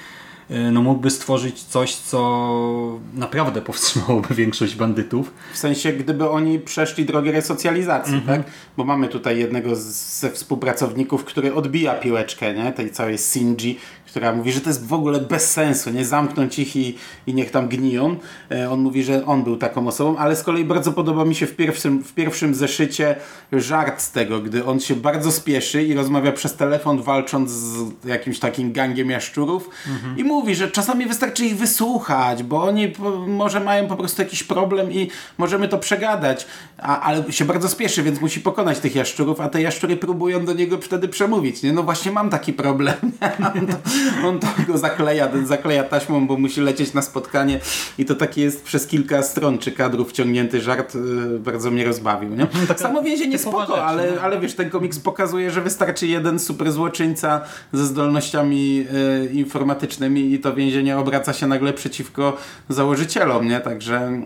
E, 0.50 0.72
no 0.72 0.82
mógłby 0.82 1.10
stworzyć 1.10 1.64
coś, 1.64 1.96
co 1.96 3.00
naprawdę 3.14 3.62
powstrzymałoby 3.62 4.36
większość 4.44 4.76
bandytów. 4.76 5.34
W 5.54 5.58
sensie, 5.58 5.94
gdyby 5.94 6.30
oni 6.30 6.60
przeszli 6.60 7.06
drogę 7.06 7.32
resocjalizacji, 7.32 8.14
mm 8.14 8.26
-hmm. 8.26 8.28
tak? 8.28 8.42
Bo 8.78 8.84
mamy 8.84 9.08
tutaj 9.08 9.40
jednego 9.40 9.76
z, 9.76 9.82
ze 10.20 10.32
współpracowników, 10.32 11.26
który 11.26 11.54
odbija 11.54 11.94
piłeczkę, 11.94 12.54
nie? 12.54 12.72
Tej 12.72 12.92
całej 12.92 13.18
Sinji, 13.18 13.80
która 14.14 14.34
mówi, 14.34 14.52
że 14.52 14.62
to 14.62 14.70
jest 14.70 14.88
w 14.88 14.94
ogóle 14.94 15.20
bez 15.20 15.52
sensu, 15.52 15.90
nie 15.90 16.06
zamknąć 16.06 16.60
ich 16.60 16.76
i, 16.76 16.98
i 17.28 17.34
niech 17.34 17.52
tam 17.52 17.68
gniją. 17.68 18.16
E, 18.52 18.72
on 18.72 18.82
mówi, 18.82 19.04
że 19.04 19.26
on 19.26 19.44
był 19.44 19.58
taką 19.58 19.88
osobą, 19.88 20.18
ale 20.18 20.36
z 20.36 20.44
kolei 20.44 20.66
bardzo 20.66 20.92
podoba 20.92 21.26
mi 21.26 21.36
się 21.36 21.48
w 21.48 21.56
pierwszym, 21.56 22.04
w 22.04 22.14
pierwszym 22.14 22.56
zeszycie 22.56 23.16
żart 23.52 24.02
z 24.02 24.12
tego, 24.12 24.40
gdy 24.40 24.66
on 24.66 24.80
się 24.80 24.96
bardzo 24.96 25.32
spieszy 25.32 25.84
i 25.84 25.94
rozmawia 25.94 26.32
przez 26.32 26.56
telefon 26.56 27.02
walcząc 27.02 27.52
z 27.52 28.06
jakimś 28.06 28.40
takim 28.40 28.74
gangiem 28.74 29.10
jaszczurów 29.10 29.70
mhm. 29.88 30.18
i 30.18 30.24
mówi, 30.24 30.56
że 30.56 30.72
czasami 30.72 31.06
wystarczy 31.06 31.46
ich 31.46 31.58
wysłuchać, 31.58 32.44
bo 32.44 32.64
oni 32.64 32.94
może 33.28 33.60
mają 33.60 33.88
po 33.88 33.96
prostu 33.96 34.22
jakiś 34.22 34.44
problem 34.44 34.92
i 34.92 35.10
możemy 35.38 35.68
to 35.68 35.78
przegadać, 35.78 36.48
a, 36.78 37.02
ale 37.02 37.32
się 37.32 37.46
bardzo 37.46 37.70
spieszy, 37.70 38.04
więc 38.04 38.22
musi 38.22 38.42
pokonać 38.42 38.80
tych 38.80 38.96
jaszczurów, 38.96 39.42
a 39.42 39.50
te 39.50 39.62
jaszczury 39.62 39.98
próbują 39.98 40.46
do 40.46 40.54
niego 40.54 40.78
wtedy 40.78 41.08
przemówić. 41.08 41.64
Nie? 41.64 41.74
No 41.74 41.84
właśnie 41.84 42.12
mam 42.12 42.30
taki 42.30 42.54
problem. 42.54 42.96
on 44.26 44.40
to 44.40 44.48
go 44.68 44.78
zakleja, 44.78 45.30
zakleja 45.46 45.84
taśmą, 45.84 46.28
bo 46.28 46.38
musi 46.38 46.62
lecieć 46.62 46.94
na 46.94 47.02
spotkanie 47.02 47.60
i 47.98 48.06
to 48.06 48.16
taki 48.16 48.42
jest 48.42 48.64
przez 48.64 48.88
kilka 48.88 49.24
stron 49.24 49.58
czy 49.58 49.72
kadrów 49.72 50.10
wciągnięty 50.10 50.62
żart, 50.62 50.96
yy, 50.96 51.40
bardzo 51.40 51.72
mnie 51.72 51.86
rozbawił. 51.86 52.30
Nie? 52.30 52.38
No, 52.38 52.68
tak 52.68 52.80
Samo 52.80 53.02
więzienie 53.02 53.38
spoko, 53.40 53.86
ale, 53.86 54.22
ale 54.22 54.40
wiesz, 54.40 54.54
ten 54.54 54.70
komiks 54.70 55.00
pokazuje, 55.00 55.52
że 55.52 55.62
wystarczy 55.62 56.08
jeden 56.08 56.40
super 56.40 56.72
złoczyńca 56.72 57.42
ze 57.74 57.86
zdolnościami 57.86 58.76
yy, 58.76 58.86
informatycznymi 59.34 60.34
i 60.34 60.40
to 60.40 60.54
więzienie 60.54 60.98
obraca 60.98 61.34
się 61.34 61.48
nagle 61.48 61.74
przeciwko 61.74 62.38
założycielom, 62.70 63.48
nie? 63.48 63.60
Także 63.60 64.22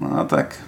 no 0.00 0.24
tak 0.24 0.58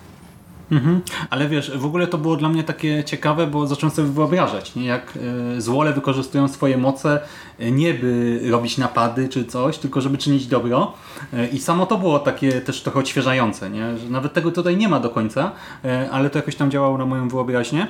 Mhm. 0.70 1.00
Ale 1.30 1.48
wiesz, 1.48 1.78
w 1.78 1.84
ogóle 1.84 2.06
to 2.06 2.18
było 2.18 2.36
dla 2.36 2.48
mnie 2.48 2.64
takie 2.64 3.04
ciekawe, 3.04 3.46
bo 3.46 3.66
zacząłem 3.66 3.96
sobie 3.96 4.08
wyobrażać, 4.08 4.74
nie? 4.74 4.84
jak 4.84 5.18
y, 5.56 5.60
złole 5.60 5.92
wykorzystują 5.92 6.48
swoje 6.48 6.78
moce 6.78 7.20
y, 7.60 7.70
nie 7.70 7.94
by 7.94 8.40
robić 8.50 8.78
napady 8.78 9.28
czy 9.28 9.44
coś, 9.44 9.78
tylko 9.78 10.00
żeby 10.00 10.18
czynić 10.18 10.46
dobro. 10.46 10.92
Y, 11.34 11.46
I 11.46 11.58
samo 11.58 11.86
to 11.86 11.98
było 11.98 12.18
takie 12.18 12.60
też 12.60 12.82
trochę 12.82 12.98
odświeżające, 12.98 13.70
nie? 13.70 13.98
Że 13.98 14.10
nawet 14.10 14.32
tego 14.32 14.50
tutaj 14.50 14.76
nie 14.76 14.88
ma 14.88 15.00
do 15.00 15.10
końca, 15.10 15.52
ale 16.10 16.30
to 16.30 16.38
jakoś 16.38 16.56
tam 16.56 16.70
działało 16.70 16.98
na 16.98 17.06
moją 17.06 17.28
wyobraźnię. 17.28 17.86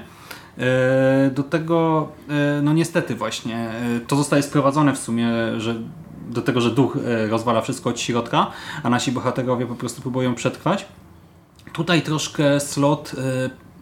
Do 1.34 1.42
tego, 1.42 2.08
no 2.62 2.72
niestety 2.72 3.14
właśnie, 3.14 3.70
to 4.06 4.16
zostaje 4.16 4.42
sprowadzone 4.42 4.92
w 4.92 4.98
sumie, 4.98 5.30
że 5.56 5.74
do 6.30 6.42
tego, 6.42 6.60
że 6.60 6.70
duch 6.70 6.98
rozwala 7.30 7.60
wszystko 7.60 7.90
od 7.90 8.00
środka, 8.00 8.46
a 8.82 8.90
nasi 8.90 9.12
bohaterowie 9.12 9.66
po 9.66 9.74
prostu 9.74 10.02
próbują 10.02 10.34
przetrwać. 10.34 10.86
Tutaj 11.72 12.02
troszkę 12.02 12.60
slot 12.60 13.14
y, 13.14 13.16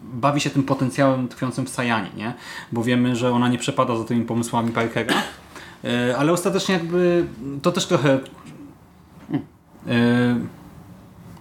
bawi 0.03 0.41
się 0.41 0.49
tym 0.49 0.63
potencjałem 0.63 1.27
tkwiącym 1.27 1.65
w 1.65 1.69
Sajanie, 1.69 2.09
nie? 2.15 2.33
bo 2.71 2.83
wiemy, 2.83 3.15
że 3.15 3.31
ona 3.31 3.47
nie 3.47 3.57
przepada 3.57 3.95
za 3.95 4.03
tymi 4.03 4.25
pomysłami 4.25 4.71
Parkera, 4.71 5.13
y, 5.85 6.17
ale 6.17 6.31
ostatecznie 6.31 6.75
jakby 6.75 7.25
to 7.61 7.71
też 7.71 7.85
trochę... 7.85 8.15
Y, 8.15 8.19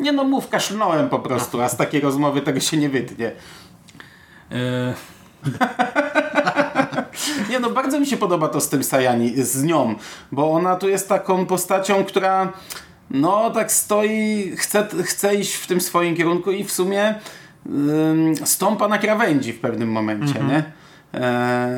nie 0.01 0.13
no, 0.13 0.25
mów, 0.25 0.49
kaszlnąłem 0.49 1.09
po 1.09 1.19
prostu, 1.19 1.63
a 1.63 1.69
z 1.69 1.77
takiej 1.77 2.01
rozmowy 2.01 2.41
tego 2.41 2.61
się 2.61 2.77
nie 2.77 2.89
wytnie. 2.89 3.33
nie 7.51 7.61
no, 7.61 7.71
bardzo 7.71 8.01
mi 8.01 8.07
się 8.07 8.17
podoba 8.17 8.49
to 8.49 8.61
z 8.61 8.69
tym 8.69 8.85
Sajani, 8.85 9.43
z 9.43 9.65
nią, 9.65 9.95
bo 10.33 10.51
ona 10.51 10.77
tu 10.77 10.89
jest 10.89 11.09
taką 11.09 11.47
postacią, 11.47 12.05
która 12.05 12.53
no 13.11 13.51
tak 13.51 13.73
stoi, 13.73 14.53
chce, 14.57 14.89
chce 15.05 15.35
iść 15.35 15.55
w 15.55 15.67
tym 15.67 15.81
swoim 15.81 16.17
kierunku 16.17 16.51
i 16.51 16.65
w 16.65 16.73
sumie 16.73 17.15
ym, 17.67 18.35
stąpa 18.45 18.89
na 18.89 18.99
krawędzi 18.99 19.53
w 19.53 19.61
pewnym 19.61 19.89
momencie, 19.89 20.41
mhm. 20.41 20.49
nie? 20.49 20.79
E, 21.15 21.71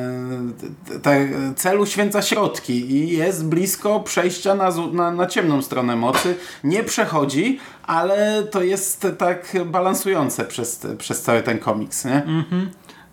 celu 1.55 1.85
święca 1.85 2.21
środki 2.21 2.91
i 2.91 3.17
jest 3.17 3.45
blisko 3.45 3.99
przejścia 3.99 4.55
na, 4.55 4.69
na, 4.93 5.11
na, 5.11 5.25
ciemną 5.25 5.61
stronę 5.61 5.95
mocy. 5.95 6.35
Nie 6.63 6.83
przechodzi, 6.83 7.59
ale 7.83 8.43
to 8.43 8.63
jest 8.63 9.07
tak 9.17 9.57
balansujące 9.65 10.45
przez, 10.45 10.87
przez 10.97 11.21
cały 11.21 11.43
ten 11.43 11.59
komiks. 11.59 12.05
Nie? 12.05 12.23
Mhm. 12.23 12.71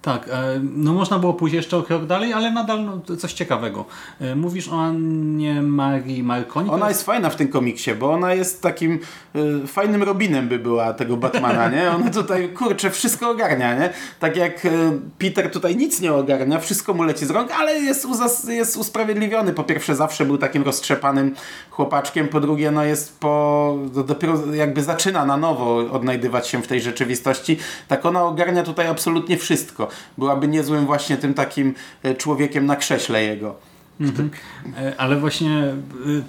Tak, 0.08 0.28
e, 0.28 0.60
no 0.76 0.92
można 0.92 1.18
było 1.18 1.34
pójść 1.34 1.54
jeszcze 1.54 1.76
o 1.76 1.82
krok 1.82 2.06
dalej, 2.06 2.32
ale 2.32 2.50
nadal 2.50 2.84
no, 2.84 3.16
coś 3.16 3.32
ciekawego. 3.32 3.84
E, 4.20 4.34
mówisz 4.34 4.68
o 4.68 4.80
Annie 4.80 5.62
Marii 5.62 6.22
Marconi? 6.22 6.70
Ona 6.70 6.88
jest... 6.88 6.98
jest 6.98 7.06
fajna 7.06 7.30
w 7.30 7.36
tym 7.36 7.48
komiksie, 7.48 7.94
bo 7.94 8.12
ona 8.12 8.34
jest 8.34 8.62
takim 8.62 8.98
y, 9.36 9.66
fajnym 9.66 10.02
Robinem 10.02 10.48
by 10.48 10.58
była 10.58 10.92
tego 10.92 11.16
Batmana, 11.16 11.68
nie? 11.68 11.90
Ona 11.90 12.10
tutaj, 12.10 12.48
kurczę, 12.48 12.90
wszystko 12.90 13.30
ogarnia, 13.30 13.74
nie? 13.78 13.90
Tak 14.20 14.36
jak 14.36 14.64
y, 14.64 14.70
Peter 15.18 15.50
tutaj 15.50 15.76
nic 15.76 16.00
nie 16.00 16.12
ogarnia, 16.12 16.58
wszystko 16.58 16.94
mu 16.94 17.02
leci 17.02 17.26
z 17.26 17.30
rąk, 17.30 17.50
ale 17.52 17.74
jest, 17.74 18.06
jest 18.48 18.76
usprawiedliwiony. 18.76 19.52
Po 19.52 19.64
pierwsze 19.64 19.96
zawsze 19.96 20.24
był 20.24 20.38
takim 20.38 20.62
roztrzepanym 20.62 21.34
chłopaczkiem, 21.70 22.28
po 22.28 22.40
drugie 22.40 22.70
no 22.70 22.84
jest 22.84 23.18
po... 23.18 23.76
dopiero 24.06 24.54
jakby 24.54 24.82
zaczyna 24.82 25.24
na 25.24 25.36
nowo 25.36 25.76
odnajdywać 25.76 26.48
się 26.48 26.62
w 26.62 26.66
tej 26.66 26.80
rzeczywistości. 26.80 27.58
Tak 27.88 28.06
ona 28.06 28.24
ogarnia 28.24 28.62
tutaj 28.62 28.86
absolutnie 28.86 29.38
wszystko 29.38 29.88
byłaby 30.18 30.48
niezłym 30.48 30.86
właśnie 30.86 31.16
tym 31.16 31.34
takim 31.34 31.74
e, 32.02 32.14
człowiekiem 32.14 32.66
na 32.66 32.76
krześle 32.76 33.24
jego. 33.24 33.54
Mhm. 34.00 34.30
E, 34.76 35.00
ale 35.00 35.16
właśnie 35.16 35.50
e, 35.58 35.74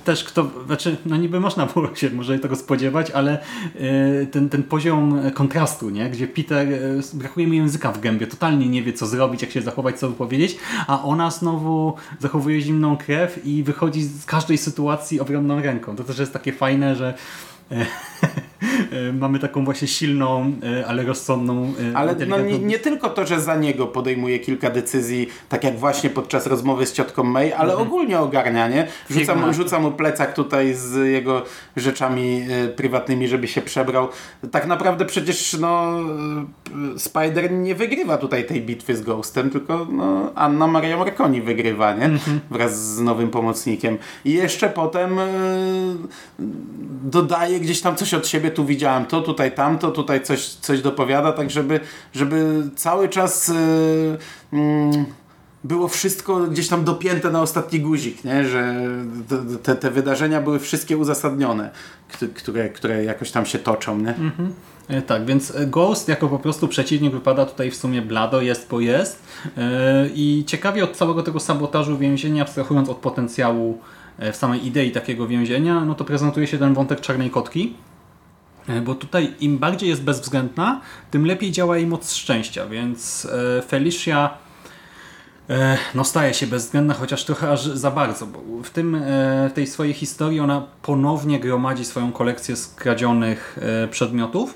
też 0.03 0.23
kto, 0.23 0.51
znaczy, 0.65 0.97
no 1.05 1.17
niby 1.17 1.39
można 1.39 1.65
było 1.65 1.95
się 1.95 2.09
może 2.09 2.39
tego 2.39 2.55
spodziewać, 2.55 3.11
ale 3.11 3.39
ten, 4.31 4.49
ten 4.49 4.63
poziom 4.63 5.31
kontrastu, 5.33 5.89
nie? 5.89 6.09
gdzie 6.09 6.27
Peter 6.27 6.67
brakuje 7.13 7.47
mi 7.47 7.57
języka 7.57 7.91
w 7.91 7.99
gębie, 7.99 8.27
totalnie 8.27 8.69
nie 8.69 8.83
wie 8.83 8.93
co 8.93 9.07
zrobić, 9.07 9.41
jak 9.41 9.51
się 9.51 9.61
zachować, 9.61 9.99
co 9.99 10.09
powiedzieć, 10.09 10.57
a 10.87 11.03
ona 11.03 11.31
znowu 11.31 11.93
zachowuje 12.19 12.61
zimną 12.61 12.97
krew 12.97 13.45
i 13.45 13.63
wychodzi 13.63 14.03
z 14.03 14.25
każdej 14.25 14.57
sytuacji 14.57 15.19
obronną 15.19 15.61
ręką. 15.61 15.95
To 15.95 16.03
też 16.03 16.19
jest 16.19 16.33
takie 16.33 16.53
fajne, 16.53 16.95
że 16.95 17.13
mamy 19.13 19.39
taką 19.39 19.65
właśnie 19.65 19.87
silną, 19.87 20.53
e, 20.63 20.87
ale 20.87 21.03
rozsądną. 21.03 21.73
E, 21.93 21.97
ale 21.97 22.15
no 22.27 22.39
nie, 22.39 22.59
nie, 22.59 22.79
tylko 22.79 23.09
to, 23.09 23.25
że 23.25 23.41
za 23.41 23.55
niego 23.55 23.87
podejmuje 23.87 24.39
kilka 24.39 24.69
decyzji, 24.69 25.27
tak 25.49 25.63
jak 25.63 25.77
właśnie 25.77 26.09
podczas 26.09 26.47
rozmowy 26.47 26.85
z 26.85 26.93
ciotką 26.93 27.23
May, 27.23 27.53
ale 27.53 27.71
mhm. 27.71 27.87
ogólnie 27.87 28.19
ogarnia, 28.19 28.67
nie? 28.67 28.87
Rzuca 29.09 29.35
mu, 29.35 29.53
rzuca 29.53 29.79
mu 29.79 29.91
plecak 29.91 30.33
tutaj 30.33 30.73
z 30.73 31.07
jego 31.11 31.43
rzeczami 31.77 32.45
e, 32.49 32.67
prywatnymi, 32.67 33.27
żeby 33.27 33.47
się 33.47 33.61
przebrał. 33.61 34.07
Tak 34.51 34.67
naprawdę 34.67 35.05
przecież 35.05 35.57
no, 35.59 35.99
Spider 36.97 37.51
nie 37.51 37.75
wygrywa 37.75 38.17
tutaj 38.17 38.45
tej 38.45 38.61
bitwy 38.61 38.95
z 38.95 39.01
Ghostem, 39.01 39.49
tylko 39.49 39.87
no, 39.91 40.31
Anna 40.35 40.67
Maria 40.67 40.97
Marconi 40.97 41.41
wygrywa, 41.41 41.93
nie? 41.93 42.05
Mhm. 42.05 42.39
Wraz 42.51 42.95
z 42.95 42.99
nowym 43.01 43.29
pomocnikiem. 43.29 43.97
I 44.25 44.33
jeszcze 44.33 44.69
potem 44.69 45.19
dodaje 47.03 47.59
gdzieś 47.59 47.81
tam 47.81 47.95
coś 47.95 48.13
od 48.13 48.27
siebie, 48.27 48.48
tu 48.51 48.65
widziałem 48.65 49.05
to, 49.05 49.21
tutaj 49.21 49.51
tamto, 49.51 49.91
tutaj 49.91 50.23
coś, 50.23 50.47
coś 50.47 50.81
dopowiada, 50.81 51.31
tak 51.31 51.49
żeby, 51.49 51.79
żeby 52.13 52.63
cały 52.75 53.09
czas 53.09 53.47
yy, 53.47 54.59
yy, 54.59 55.05
było 55.63 55.87
wszystko 55.87 56.39
gdzieś 56.39 56.67
tam 56.67 56.83
dopięte 56.83 57.29
na 57.29 57.41
ostatni 57.41 57.79
guzik, 57.79 58.23
nie? 58.23 58.45
że 58.45 58.75
te, 59.63 59.75
te 59.75 59.91
wydarzenia 59.91 60.41
były 60.41 60.59
wszystkie 60.59 60.97
uzasadnione, 60.97 61.69
które, 62.33 62.69
które 62.69 63.03
jakoś 63.03 63.31
tam 63.31 63.45
się 63.45 63.59
toczą. 63.59 63.97
Nie? 63.97 64.15
Mhm. 64.15 64.53
E, 64.87 65.01
tak, 65.01 65.25
więc 65.25 65.53
Ghost 65.67 66.07
jako 66.07 66.27
po 66.27 66.39
prostu 66.39 66.67
przeciwnik 66.67 67.13
wypada 67.13 67.45
tutaj 67.45 67.71
w 67.71 67.75
sumie 67.75 68.01
blado, 68.01 68.41
jest 68.41 68.69
bo 68.69 68.79
jest. 68.79 69.23
Yy, 69.45 69.63
I 70.15 70.43
ciekawie 70.47 70.83
od 70.83 70.97
całego 70.97 71.23
tego 71.23 71.39
sabotażu 71.39 71.97
więzienia, 71.97 72.41
abstrahując 72.41 72.89
od 72.89 72.97
potencjału 72.97 73.79
w 74.33 74.35
samej 74.35 74.67
idei 74.67 74.91
takiego 74.91 75.27
więzienia, 75.27 75.85
no 75.85 75.95
to 75.95 76.05
prezentuje 76.05 76.47
się 76.47 76.57
ten 76.57 76.73
wątek 76.73 77.01
czarnej 77.01 77.29
kotki. 77.29 77.73
E, 78.69 78.81
bo 78.81 78.95
tutaj 78.95 79.33
im 79.39 79.57
bardziej 79.57 79.89
jest 79.89 80.03
bezwzględna, 80.03 80.81
tym 81.11 81.25
lepiej 81.25 81.51
działa 81.51 81.77
jej 81.77 81.87
moc 81.87 82.13
szczęścia, 82.13 82.65
więc 82.65 83.27
e, 83.57 83.61
Felicia 83.61 84.29
e, 85.49 85.77
no 85.95 86.03
staje 86.03 86.33
się 86.33 86.47
bezwzględna, 86.47 86.93
chociaż 86.93 87.25
trochę 87.25 87.51
aż 87.51 87.65
za 87.65 87.91
bardzo, 87.91 88.25
bo 88.25 88.63
w 88.63 88.69
tym, 88.69 89.01
w 89.49 89.51
tej 89.53 89.67
swojej 89.67 89.93
historii 89.93 90.39
ona 90.39 90.67
ponownie 90.81 91.39
gromadzi 91.39 91.85
swoją 91.85 92.11
kolekcję 92.11 92.55
skradzionych 92.55 93.59
przedmiotów, 93.91 94.53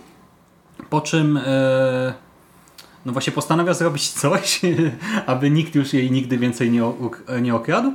po 0.90 1.02
czym 1.02 1.40
no 3.06 3.14
właśnie 3.14 3.34
postanawia 3.34 3.74
zrobić 3.74 4.10
coś, 4.22 4.62
aby 5.26 5.50
nikt 5.50 5.76
już 5.76 5.94
jej 5.94 6.12
nigdy 6.12 6.38
więcej 6.38 6.72
nie 7.42 7.56
okradł. 7.56 7.92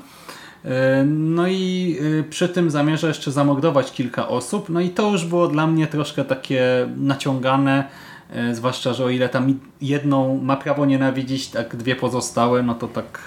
E, 0.64 1.04
no 1.04 1.48
i 1.48 1.96
e, 2.20 2.22
przy 2.22 2.48
tym 2.48 2.70
zamierza 2.70 3.08
jeszcze 3.08 3.32
zamordować 3.32 3.92
kilka 3.92 4.28
osób. 4.28 4.68
No 4.68 4.80
i 4.80 4.90
to 4.90 5.10
już 5.10 5.24
było 5.24 5.48
dla 5.48 5.66
mnie 5.66 5.86
troszkę 5.86 6.24
takie 6.24 6.88
naciągane, 6.96 7.84
e, 8.30 8.54
zwłaszcza, 8.54 8.92
że 8.92 9.04
o 9.04 9.10
ile 9.10 9.28
tam 9.28 9.58
jedną 9.80 10.40
ma 10.42 10.56
prawo 10.56 10.86
nienawidzić, 10.86 11.48
tak 11.48 11.76
dwie 11.76 11.96
pozostałe, 11.96 12.62
no 12.62 12.74
to 12.74 12.88
tak... 12.88 13.18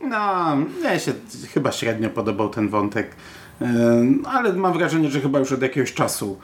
No, 0.00 0.56
mnie 0.56 1.00
się 1.00 1.12
chyba 1.54 1.72
średnio 1.72 2.10
podobał 2.10 2.48
ten 2.48 2.68
wątek, 2.68 3.16
ale 4.24 4.52
mam 4.52 4.72
wrażenie, 4.72 5.10
że 5.10 5.20
chyba 5.20 5.38
już 5.38 5.52
od 5.52 5.62
jakiegoś 5.62 5.94
czasu 5.94 6.38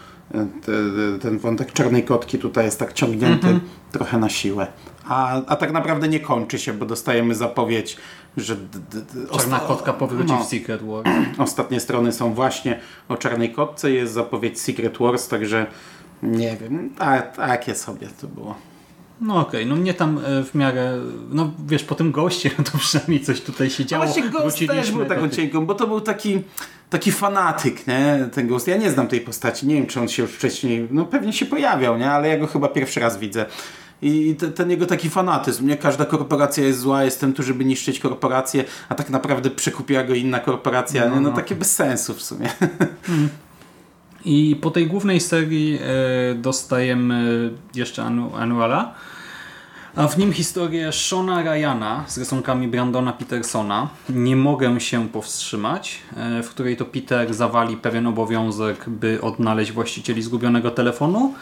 ten 1.20 1.38
wątek 1.38 1.72
czarnej 1.72 2.02
kotki 2.02 2.38
tutaj 2.38 2.64
jest 2.64 2.78
tak 2.78 2.92
ciągnięty 2.92 3.46
mm 3.46 3.60
-hmm. 3.60 3.92
trochę 3.92 4.18
na 4.18 4.28
siłę. 4.28 4.66
A, 5.08 5.42
a 5.46 5.56
tak 5.56 5.72
naprawdę 5.72 6.08
nie 6.08 6.20
kończy 6.20 6.58
się, 6.58 6.72
bo 6.72 6.86
dostajemy 6.86 7.34
zapowiedź 7.34 7.96
że 8.36 8.56
Czarna 9.36 9.58
kotka 9.58 9.92
powróci 9.92 10.32
no, 10.32 10.44
w 10.44 10.48
Secret 10.48 10.82
Wars. 10.82 11.08
Ostatnie 11.38 11.80
strony 11.80 12.12
są 12.12 12.34
właśnie 12.34 12.80
o 13.08 13.16
Czarnej 13.16 13.52
Kotce, 13.52 13.90
jest 13.90 14.12
zapowiedź 14.12 14.60
Secret 14.60 14.98
Wars, 14.98 15.28
także 15.28 15.66
nie 16.22 16.56
wiem, 16.56 16.90
a, 16.98 17.22
takie 17.22 17.74
sobie 17.74 18.06
to 18.20 18.26
było. 18.26 18.54
No 19.20 19.40
okej, 19.40 19.60
okay. 19.60 19.66
no 19.66 19.76
mnie 19.76 19.94
tam 19.94 20.20
e, 20.24 20.44
w 20.44 20.54
miarę, 20.54 20.98
no 21.30 21.52
wiesz, 21.66 21.84
po 21.84 21.94
tym 21.94 22.12
goście, 22.12 22.50
to 22.72 22.78
przynajmniej 22.78 23.20
coś 23.20 23.40
tutaj 23.40 23.70
się 23.70 23.84
działo. 23.84 24.04
No 24.04 24.12
właśnie 24.12 24.30
Ghost 24.30 24.58
też 24.66 24.92
był 24.92 25.04
taką 25.04 25.28
cienką, 25.28 25.66
bo 25.66 25.74
to 25.74 25.86
był 25.86 26.00
taki, 26.00 26.42
taki 26.90 27.12
fanatyk, 27.12 27.86
nie, 27.86 28.28
ten 28.32 28.48
Ghost. 28.48 28.68
Ja 28.68 28.76
nie 28.76 28.90
znam 28.90 29.08
tej 29.08 29.20
postaci, 29.20 29.66
nie 29.66 29.74
wiem, 29.74 29.86
czy 29.86 30.00
on 30.00 30.08
się 30.08 30.22
już 30.22 30.32
wcześniej, 30.32 30.88
no 30.90 31.04
pewnie 31.04 31.32
się 31.32 31.46
pojawiał, 31.46 31.98
nie, 31.98 32.10
ale 32.10 32.28
ja 32.28 32.38
go 32.38 32.46
chyba 32.46 32.68
pierwszy 32.68 33.00
raz 33.00 33.18
widzę 33.18 33.46
i 34.04 34.34
te, 34.34 34.48
ten 34.48 34.70
jego 34.70 34.86
taki 34.86 35.10
fanatyzm, 35.10 35.66
nie? 35.66 35.76
Każda 35.76 36.04
korporacja 36.04 36.64
jest 36.64 36.80
zła, 36.80 37.04
jestem 37.04 37.32
tu, 37.32 37.42
żeby 37.42 37.64
niszczyć 37.64 37.98
korporację, 37.98 38.64
a 38.88 38.94
tak 38.94 39.10
naprawdę 39.10 39.50
przekupiła 39.50 40.04
go 40.04 40.14
inna 40.14 40.40
korporacja, 40.40 41.08
no, 41.08 41.14
no, 41.14 41.20
no 41.20 41.32
takie 41.32 41.54
bez 41.54 41.74
sensu 41.74 42.14
w 42.14 42.22
sumie. 42.22 42.48
Hmm. 43.06 43.28
I 44.24 44.56
po 44.62 44.70
tej 44.70 44.86
głównej 44.86 45.20
serii 45.20 45.78
e, 45.82 46.34
dostajemy 46.34 47.50
jeszcze 47.74 48.02
anu, 48.02 48.36
Anuala. 48.36 48.94
A 49.96 50.08
w 50.08 50.18
nim 50.18 50.32
historię 50.32 50.92
Shona 50.92 51.42
Ryana 51.42 52.04
z 52.06 52.18
rysunkami 52.18 52.68
Brandona 52.68 53.12
Petersona. 53.12 53.88
Nie 54.08 54.36
mogę 54.36 54.80
się 54.80 55.08
powstrzymać, 55.08 55.98
e, 56.16 56.42
w 56.42 56.50
której 56.50 56.76
to 56.76 56.84
Peter 56.84 57.34
zawali 57.34 57.76
pewien 57.76 58.06
obowiązek, 58.06 58.84
by 58.88 59.20
odnaleźć 59.20 59.72
właścicieli 59.72 60.22
zgubionego 60.22 60.70
telefonu. 60.70 61.34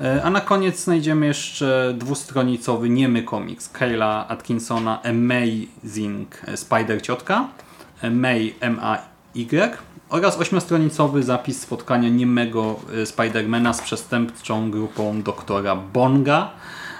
E, 0.00 0.22
a 0.22 0.30
na 0.30 0.40
koniec 0.40 0.84
znajdziemy 0.84 1.26
jeszcze 1.26 1.94
dwustronicowy 1.98 2.88
niemy 2.88 3.22
komiks 3.22 3.68
Kayla 3.68 4.28
Atkinsona 4.28 5.02
Amazing 5.02 6.42
Spider 6.54 7.02
Ciotka 7.02 7.48
May 8.10 8.54
M-A-Y 8.60 9.76
oraz 10.08 10.38
ośmiostronicowy 10.38 11.22
zapis 11.22 11.60
spotkania 11.60 12.08
niemego 12.08 12.80
e, 13.02 13.06
Spidermana 13.06 13.72
z 13.72 13.80
przestępczą 13.80 14.70
grupą 14.70 15.22
doktora 15.22 15.76
Bonga 15.76 16.50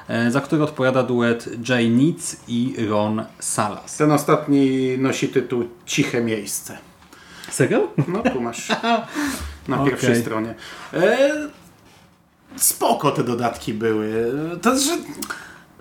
E, 0.08 0.30
za 0.30 0.40
który 0.40 0.62
odpowiada 0.62 1.02
duet 1.02 1.48
Jay 1.68 1.90
Nitz 1.90 2.36
i 2.48 2.74
Ron 2.88 3.24
Salas. 3.38 3.96
Ten 3.96 4.12
ostatni 4.12 4.98
nosi 4.98 5.28
tytuł 5.28 5.64
Ciche 5.86 6.20
Miejsce. 6.20 6.78
Serio? 7.50 7.88
No 8.08 8.22
tu 8.22 8.40
masz 8.40 8.68
na 9.68 9.78
pierwszej 9.86 10.10
okay. 10.10 10.20
stronie. 10.20 10.54
E, 10.94 11.28
spoko 12.56 13.10
te 13.10 13.24
dodatki 13.24 13.74
były. 13.74 14.32
To, 14.62 14.78
że 14.78 14.98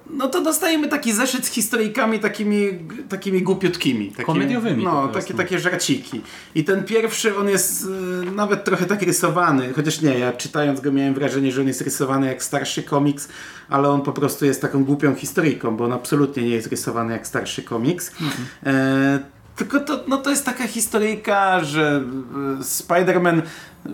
no 0.10 0.28
to 0.28 0.42
dostajemy 0.42 0.88
taki 0.88 1.14
zeszyt 1.14 1.46
z 1.46 1.50
historyjkami 1.50 2.20
takimi, 2.20 2.80
takimi 3.10 3.42
głupiutkimi. 3.42 4.12
Komediowymi. 4.26 4.84
No, 4.84 5.08
takie, 5.08 5.34
takie 5.34 5.60
żarciki. 5.60 6.22
I 6.56 6.64
ten 6.64 6.84
pierwszy, 6.84 7.38
on 7.38 7.50
jest 7.50 7.86
y, 8.28 8.32
nawet 8.32 8.64
trochę 8.64 8.86
tak 8.86 9.02
rysowany, 9.02 9.74
chociaż 9.74 10.02
nie, 10.02 10.20
ja 10.20 10.34
czytając 10.34 10.82
go 10.82 10.92
miałem 10.92 11.14
wrażenie, 11.14 11.52
że 11.52 11.62
on 11.62 11.68
jest 11.68 11.82
rysowany 11.82 12.28
jak 12.28 12.44
starszy 12.44 12.84
komiks, 12.84 13.28
ale 13.70 13.90
on 13.90 14.02
po 14.02 14.14
prostu 14.14 14.46
jest 14.46 14.62
taką 14.62 14.86
głupią 14.86 15.16
historyjką, 15.16 15.78
bo 15.78 15.86
on 15.86 15.94
absolutnie 15.94 16.44
nie 16.44 16.56
jest 16.56 16.68
rysowany 16.68 17.14
jak 17.14 17.28
starszy 17.28 17.64
komiks. 17.64 18.12
Mhm. 18.22 18.48
E, 18.66 19.37
tylko 19.58 19.80
to, 19.80 20.00
no 20.08 20.18
to 20.18 20.30
jest 20.30 20.46
taka 20.46 20.68
historyjka, 20.68 21.64
że 21.64 22.04
y, 22.60 22.64
Spider-Man 22.64 23.42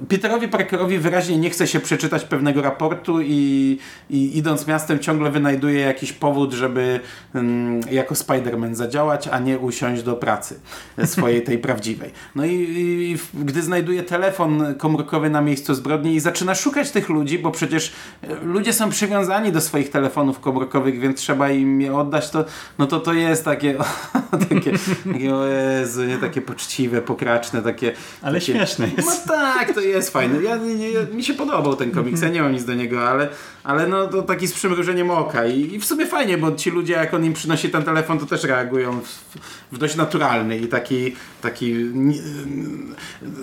Peterowi 0.09 0.47
Parkerowi 0.47 0.99
wyraźnie 0.99 1.37
nie 1.37 1.49
chce 1.49 1.67
się 1.67 1.79
przeczytać 1.79 2.23
pewnego 2.23 2.61
raportu 2.61 3.21
i, 3.21 3.77
i 4.09 4.37
idąc 4.37 4.67
miastem 4.67 4.99
ciągle 4.99 5.31
wynajduje 5.31 5.79
jakiś 5.79 6.13
powód, 6.13 6.53
żeby 6.53 6.99
um, 7.35 7.79
jako 7.91 8.15
Spider-Man 8.15 8.75
zadziałać, 8.75 9.27
a 9.27 9.39
nie 9.39 9.59
usiąść 9.59 10.03
do 10.03 10.15
pracy 10.15 10.59
swojej 11.05 11.43
tej 11.43 11.57
prawdziwej. 11.67 12.11
No 12.35 12.45
i, 12.45 12.51
i, 12.51 13.17
gdy 13.33 13.61
znajduje 13.61 14.03
telefon 14.03 14.75
komórkowy 14.75 15.29
na 15.29 15.41
miejscu 15.41 15.73
zbrodni 15.73 16.15
i 16.15 16.19
zaczyna 16.19 16.55
szukać 16.55 16.91
tych 16.91 17.09
ludzi, 17.09 17.39
bo 17.39 17.51
przecież 17.51 17.93
e, 18.21 18.35
ludzie 18.43 18.73
są 18.73 18.89
przywiązani 18.89 19.51
do 19.51 19.61
swoich 19.61 19.89
telefonów 19.89 20.39
komórkowych, 20.39 20.99
więc 20.99 21.19
trzeba 21.19 21.49
im 21.49 21.81
je 21.81 21.95
oddać, 21.95 22.29
to, 22.29 22.45
no 22.79 22.87
to 22.87 22.99
to 22.99 23.13
jest 23.13 23.45
takie, 23.45 23.75
takie, 24.49 24.71
takie 25.13 25.35
Jezu, 25.79 26.03
nie 26.03 26.17
takie 26.17 26.41
poczciwe, 26.41 27.01
pokraczne, 27.01 27.61
takie... 27.61 27.93
Ale 28.21 28.39
takie, 28.39 28.53
śmieszne 28.53 28.87
jest. 28.97 29.27
No 29.27 29.35
tak, 29.35 29.73
to 29.73 29.79
jest 29.79 30.09
fajne. 30.09 30.43
Ja, 30.43 30.57
nie, 30.57 31.15
mi 31.15 31.23
się 31.23 31.33
podobał 31.33 31.75
ten 31.75 31.91
komiks, 31.91 32.21
ja 32.21 32.29
nie 32.29 32.41
mam 32.41 32.51
nic 32.51 32.65
do 32.65 32.73
niego, 32.73 33.09
ale, 33.09 33.29
ale 33.63 33.87
no 33.87 34.07
to 34.07 34.21
taki 34.21 34.47
z 34.47 34.53
przymrużeniem 34.53 35.11
oka 35.11 35.45
I, 35.45 35.75
i 35.75 35.79
w 35.79 35.85
sumie 35.85 36.05
fajnie, 36.05 36.37
bo 36.37 36.51
ci 36.51 36.71
ludzie 36.71 36.93
jak 36.93 37.13
on 37.13 37.25
im 37.25 37.33
przynosi 37.33 37.69
ten 37.69 37.83
telefon, 37.83 38.19
to 38.19 38.25
też 38.25 38.43
reagują 38.43 39.01
w, 39.01 39.37
w 39.71 39.77
dość 39.77 39.95
naturalny 39.95 40.57
i 40.57 40.67
taki, 40.67 41.15
taki 41.41 41.75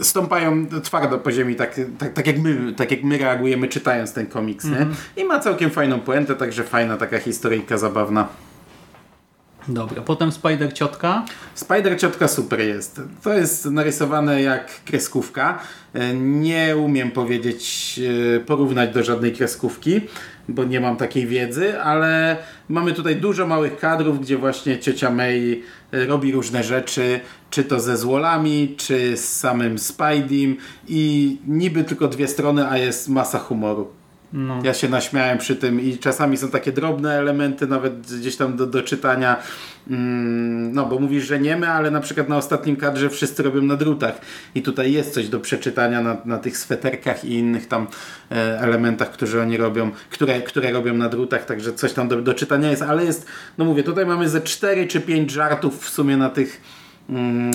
stąpają 0.03 0.67
twardo 0.83 1.19
po 1.19 1.33
ziemi, 1.33 1.57
tak, 1.57 1.81
tak, 1.99 2.13
tak, 2.13 2.27
jak 2.27 2.39
my, 2.39 2.73
tak 2.77 2.91
jak 2.91 3.03
my 3.03 3.19
reagujemy 3.19 3.69
czytając 3.69 4.13
ten 4.13 4.27
komiks. 4.27 4.65
Nie? 4.65 4.71
Mhm. 4.71 4.95
I 5.17 5.25
ma 5.25 5.41
całkiem 5.41 5.71
fajną 5.71 6.01
puentę, 6.01 6.35
także 6.35 6.65
fajna 6.65 6.97
taka 6.97 7.19
historyjka 7.19 7.79
zabawna. 7.79 8.29
Dobra, 9.69 10.03
potem 10.03 10.33
Spider 10.33 10.73
Ciotka. 10.73 11.25
Spider 11.55 12.01
Ciotka 12.01 12.29
super 12.29 12.61
jest. 12.61 13.01
To 13.23 13.35
jest 13.35 13.65
narysowane 13.65 14.43
jak 14.43 14.85
kreskówka. 14.85 15.59
E, 15.95 16.15
nie 16.15 16.77
umiem 16.77 17.11
powiedzieć, 17.11 18.01
e, 18.37 18.41
porównać 18.41 18.95
do 18.95 19.05
żadnej 19.05 19.33
kreskówki, 19.33 20.01
bo 20.49 20.65
nie 20.65 20.81
mam 20.81 20.97
takiej 20.97 21.27
wiedzy, 21.27 21.81
ale 21.81 22.37
mamy 22.69 22.93
tutaj 22.93 23.17
dużo 23.17 23.47
małych 23.47 23.79
kadrów, 23.79 24.21
gdzie 24.21 24.37
właśnie 24.37 24.79
ciocia 24.79 25.11
May 25.11 25.63
e, 25.93 26.07
robi 26.07 26.33
różne 26.33 26.65
rzeczy, 26.65 27.21
czy 27.51 27.65
to 27.65 27.81
ze 27.81 27.97
złolami, 27.97 28.75
czy 28.77 29.17
z 29.17 29.37
samym 29.37 29.79
Spideym 29.79 30.57
i 30.89 31.37
niby 31.47 31.85
tylko 31.85 32.09
dwie 32.09 32.29
strony, 32.29 32.69
a 32.69 32.79
jest 32.79 33.09
masa 33.09 33.39
humoru. 33.39 34.00
No. 34.33 34.61
Ja 34.65 34.75
się 34.75 34.89
naśmiałem 34.89 35.39
przy 35.39 35.57
tym 35.57 35.81
i 35.81 35.99
czasami 35.99 36.37
są 36.37 36.49
takie 36.49 36.73
drobne 36.73 37.19
elementy 37.19 37.67
nawet 37.67 38.01
gdzieś 38.01 38.37
tam 38.37 38.57
do, 38.57 38.67
do 38.67 38.83
czytania. 38.83 39.37
Mm, 39.91 40.73
no 40.73 40.87
bo 40.87 40.99
mówisz, 40.99 41.25
że 41.27 41.41
nie 41.41 41.57
my, 41.57 41.69
ale 41.69 41.91
na 41.91 42.01
przykład 42.01 42.29
na 42.29 42.37
ostatnim 42.37 42.77
kadrze 42.77 43.11
wszyscy 43.11 43.43
robią 43.43 43.63
na 43.63 43.77
drutach 43.77 44.21
i 44.55 44.63
tutaj 44.63 44.93
jest 44.93 45.15
coś 45.15 45.29
do 45.29 45.41
przeczytania 45.41 46.01
na, 46.01 46.17
na 46.25 46.39
tych 46.39 46.59
sweterkach 46.59 47.25
i 47.25 47.35
innych 47.35 47.69
tam 47.69 47.87
e, 48.31 48.61
elementach, 48.61 49.11
które 49.11 49.43
oni 49.43 49.57
robią, 49.57 49.91
które, 50.11 50.41
które 50.41 50.73
robią 50.73 50.95
na 50.95 51.09
drutach, 51.09 51.45
także 51.45 51.73
coś 51.73 51.93
tam 51.93 52.09
do, 52.09 52.23
do 52.23 52.35
czytania 52.35 52.71
jest, 52.71 52.83
ale 52.83 53.05
jest, 53.05 53.27
no 53.59 53.65
mówię, 53.65 53.83
tutaj 53.83 54.07
mamy 54.07 54.29
ze 54.29 54.41
4 54.41 54.87
czy 54.87 55.01
5 55.01 55.31
żartów 55.31 55.85
w 55.85 55.89
sumie 55.89 56.17
na 56.17 56.31
tych 56.31 56.61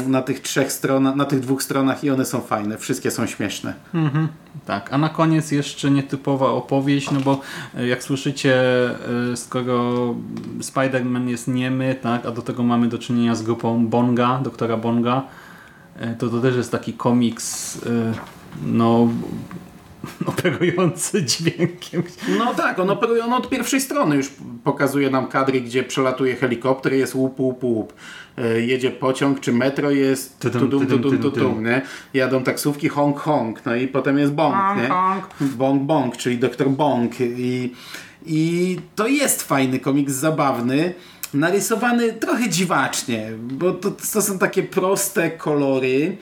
na 0.08 0.22
tych 0.22 0.40
trzech 0.40 0.72
stronach, 0.72 1.16
na 1.16 1.26
tych 1.26 1.40
dwóch 1.40 1.64
stronach 1.64 2.04
i 2.04 2.10
one 2.10 2.26
są 2.26 2.42
fajne, 2.42 2.78
wszystkie 2.78 3.12
są 3.12 3.26
śmieszne. 3.26 3.74
Mhm, 3.94 4.28
tak, 4.66 4.94
a 4.94 4.98
na 4.98 5.10
koniec 5.10 5.52
jeszcze 5.52 5.92
nietypowa 5.92 6.50
opowieść, 6.50 7.12
no 7.12 7.20
bo 7.20 7.42
e, 7.78 7.88
jak 7.88 8.04
słyszycie, 8.04 8.56
e, 9.32 9.38
skoro 9.38 10.16
Spider-Man 10.60 11.28
jest 11.28 11.48
niemy, 11.48 11.96
tak, 12.02 12.26
a 12.26 12.32
do 12.32 12.42
tego 12.42 12.64
mamy 12.64 12.88
do 12.88 12.98
czynienia 12.98 13.36
z 13.36 13.44
grupą 13.44 13.88
Bonga, 13.88 14.40
doktora 14.44 14.78
Bonga, 14.78 15.24
e, 16.00 16.16
to 16.16 16.30
to 16.30 16.42
też 16.42 16.56
jest 16.56 16.72
taki 16.72 16.94
komiks 16.94 17.78
no 18.66 19.08
operujący 20.26 21.24
dźwiękiem. 21.24 22.04
No 22.38 22.54
tak, 22.54 22.80
on 22.80 22.90
operuje 22.90 23.26
on 23.26 23.34
od 23.34 23.50
pierwszej 23.50 23.82
strony 23.82 24.16
już 24.16 24.30
pokazuje 24.64 25.10
nam 25.10 25.28
kadry, 25.28 25.62
gdzie 25.62 25.84
przelatuje 25.84 26.36
helikopter, 26.36 26.94
jest 26.94 27.16
łup, 27.16 27.40
łup, 27.40 27.64
łup. 27.64 27.94
E, 28.38 28.62
jedzie 28.62 28.92
pociąg, 28.92 29.40
czy 29.40 29.54
metro 29.54 29.92
jest 29.92 30.40
tudum, 30.40 30.70
tudum, 30.70 30.88
tudum, 30.88 31.18
tudum, 31.20 31.64
nie? 31.64 31.82
Jadą 32.14 32.44
taksówki 32.44 32.90
Hong 32.90 33.22
Kong, 33.22 33.66
no 33.66 33.76
i 33.76 33.88
potem 33.88 34.18
jest 34.18 34.34
Bong, 34.34 34.56
nie? 34.78 34.90
Bong 35.48 35.82
Bong, 35.84 36.18
czyli 36.18 36.38
doktor 36.38 36.70
Bong 36.70 37.14
i, 37.22 37.74
i 38.26 38.78
to 38.96 39.08
jest 39.08 39.44
fajny 39.44 39.80
komiks, 39.80 40.14
zabawny 40.14 40.94
narysowany 41.36 42.14
trochę 42.14 42.50
dziwacznie, 42.50 43.32
bo 43.38 43.72
to, 43.72 43.92
to 43.92 44.22
są 44.22 44.40
takie 44.40 44.64
proste 44.64 45.32
kolory, 45.32 46.18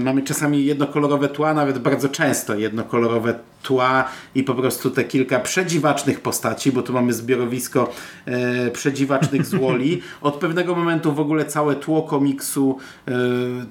mamy 0.00 0.22
czasami 0.22 0.64
jednokolorowe 0.64 1.28
tła, 1.28 1.54
nawet 1.54 1.78
bardzo 1.78 2.08
często 2.08 2.54
jednokolorowe 2.54 3.34
tła 3.64 4.08
i 4.34 4.42
po 4.42 4.54
prostu 4.54 4.90
te 4.90 5.04
kilka 5.04 5.40
przedziwacznych 5.40 6.20
postaci, 6.20 6.72
bo 6.72 6.82
tu 6.82 6.92
mamy 6.92 7.12
zbiorowisko 7.12 7.92
e, 8.26 8.70
przedziwacznych 8.70 9.46
złoli. 9.46 10.02
Od 10.20 10.34
pewnego 10.34 10.74
momentu 10.74 11.12
w 11.12 11.20
ogóle 11.20 11.44
całe 11.44 11.74
tło 11.74 12.02
komiksu 12.02 12.78
e, 13.08 13.12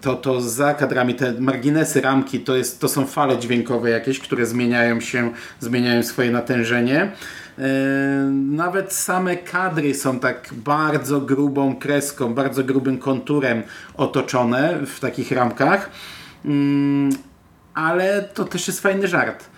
to, 0.01 0.15
to 0.15 0.41
za 0.41 0.73
kadrami, 0.73 1.15
te 1.15 1.33
marginesy, 1.39 2.01
ramki, 2.01 2.39
to, 2.39 2.55
jest, 2.55 2.81
to 2.81 2.87
są 2.87 3.05
fale 3.05 3.37
dźwiękowe 3.37 3.89
jakieś, 3.89 4.19
które 4.19 4.45
zmieniają 4.45 4.99
się, 4.99 5.31
zmieniają 5.59 6.03
swoje 6.03 6.31
natężenie. 6.31 7.11
E, 7.59 7.63
nawet 8.31 8.93
same 8.93 9.37
kadry 9.37 9.93
są 9.93 10.19
tak 10.19 10.49
bardzo 10.53 11.21
grubą 11.21 11.75
kreską, 11.75 12.33
bardzo 12.33 12.63
grubym 12.63 12.97
konturem 12.97 13.63
otoczone 13.97 14.79
w 14.85 14.99
takich 14.99 15.31
ramkach. 15.31 15.89
Mm, 16.45 17.09
ale 17.73 18.21
to 18.21 18.45
też 18.45 18.67
jest 18.67 18.81
fajny 18.81 19.07
żart 19.07 19.52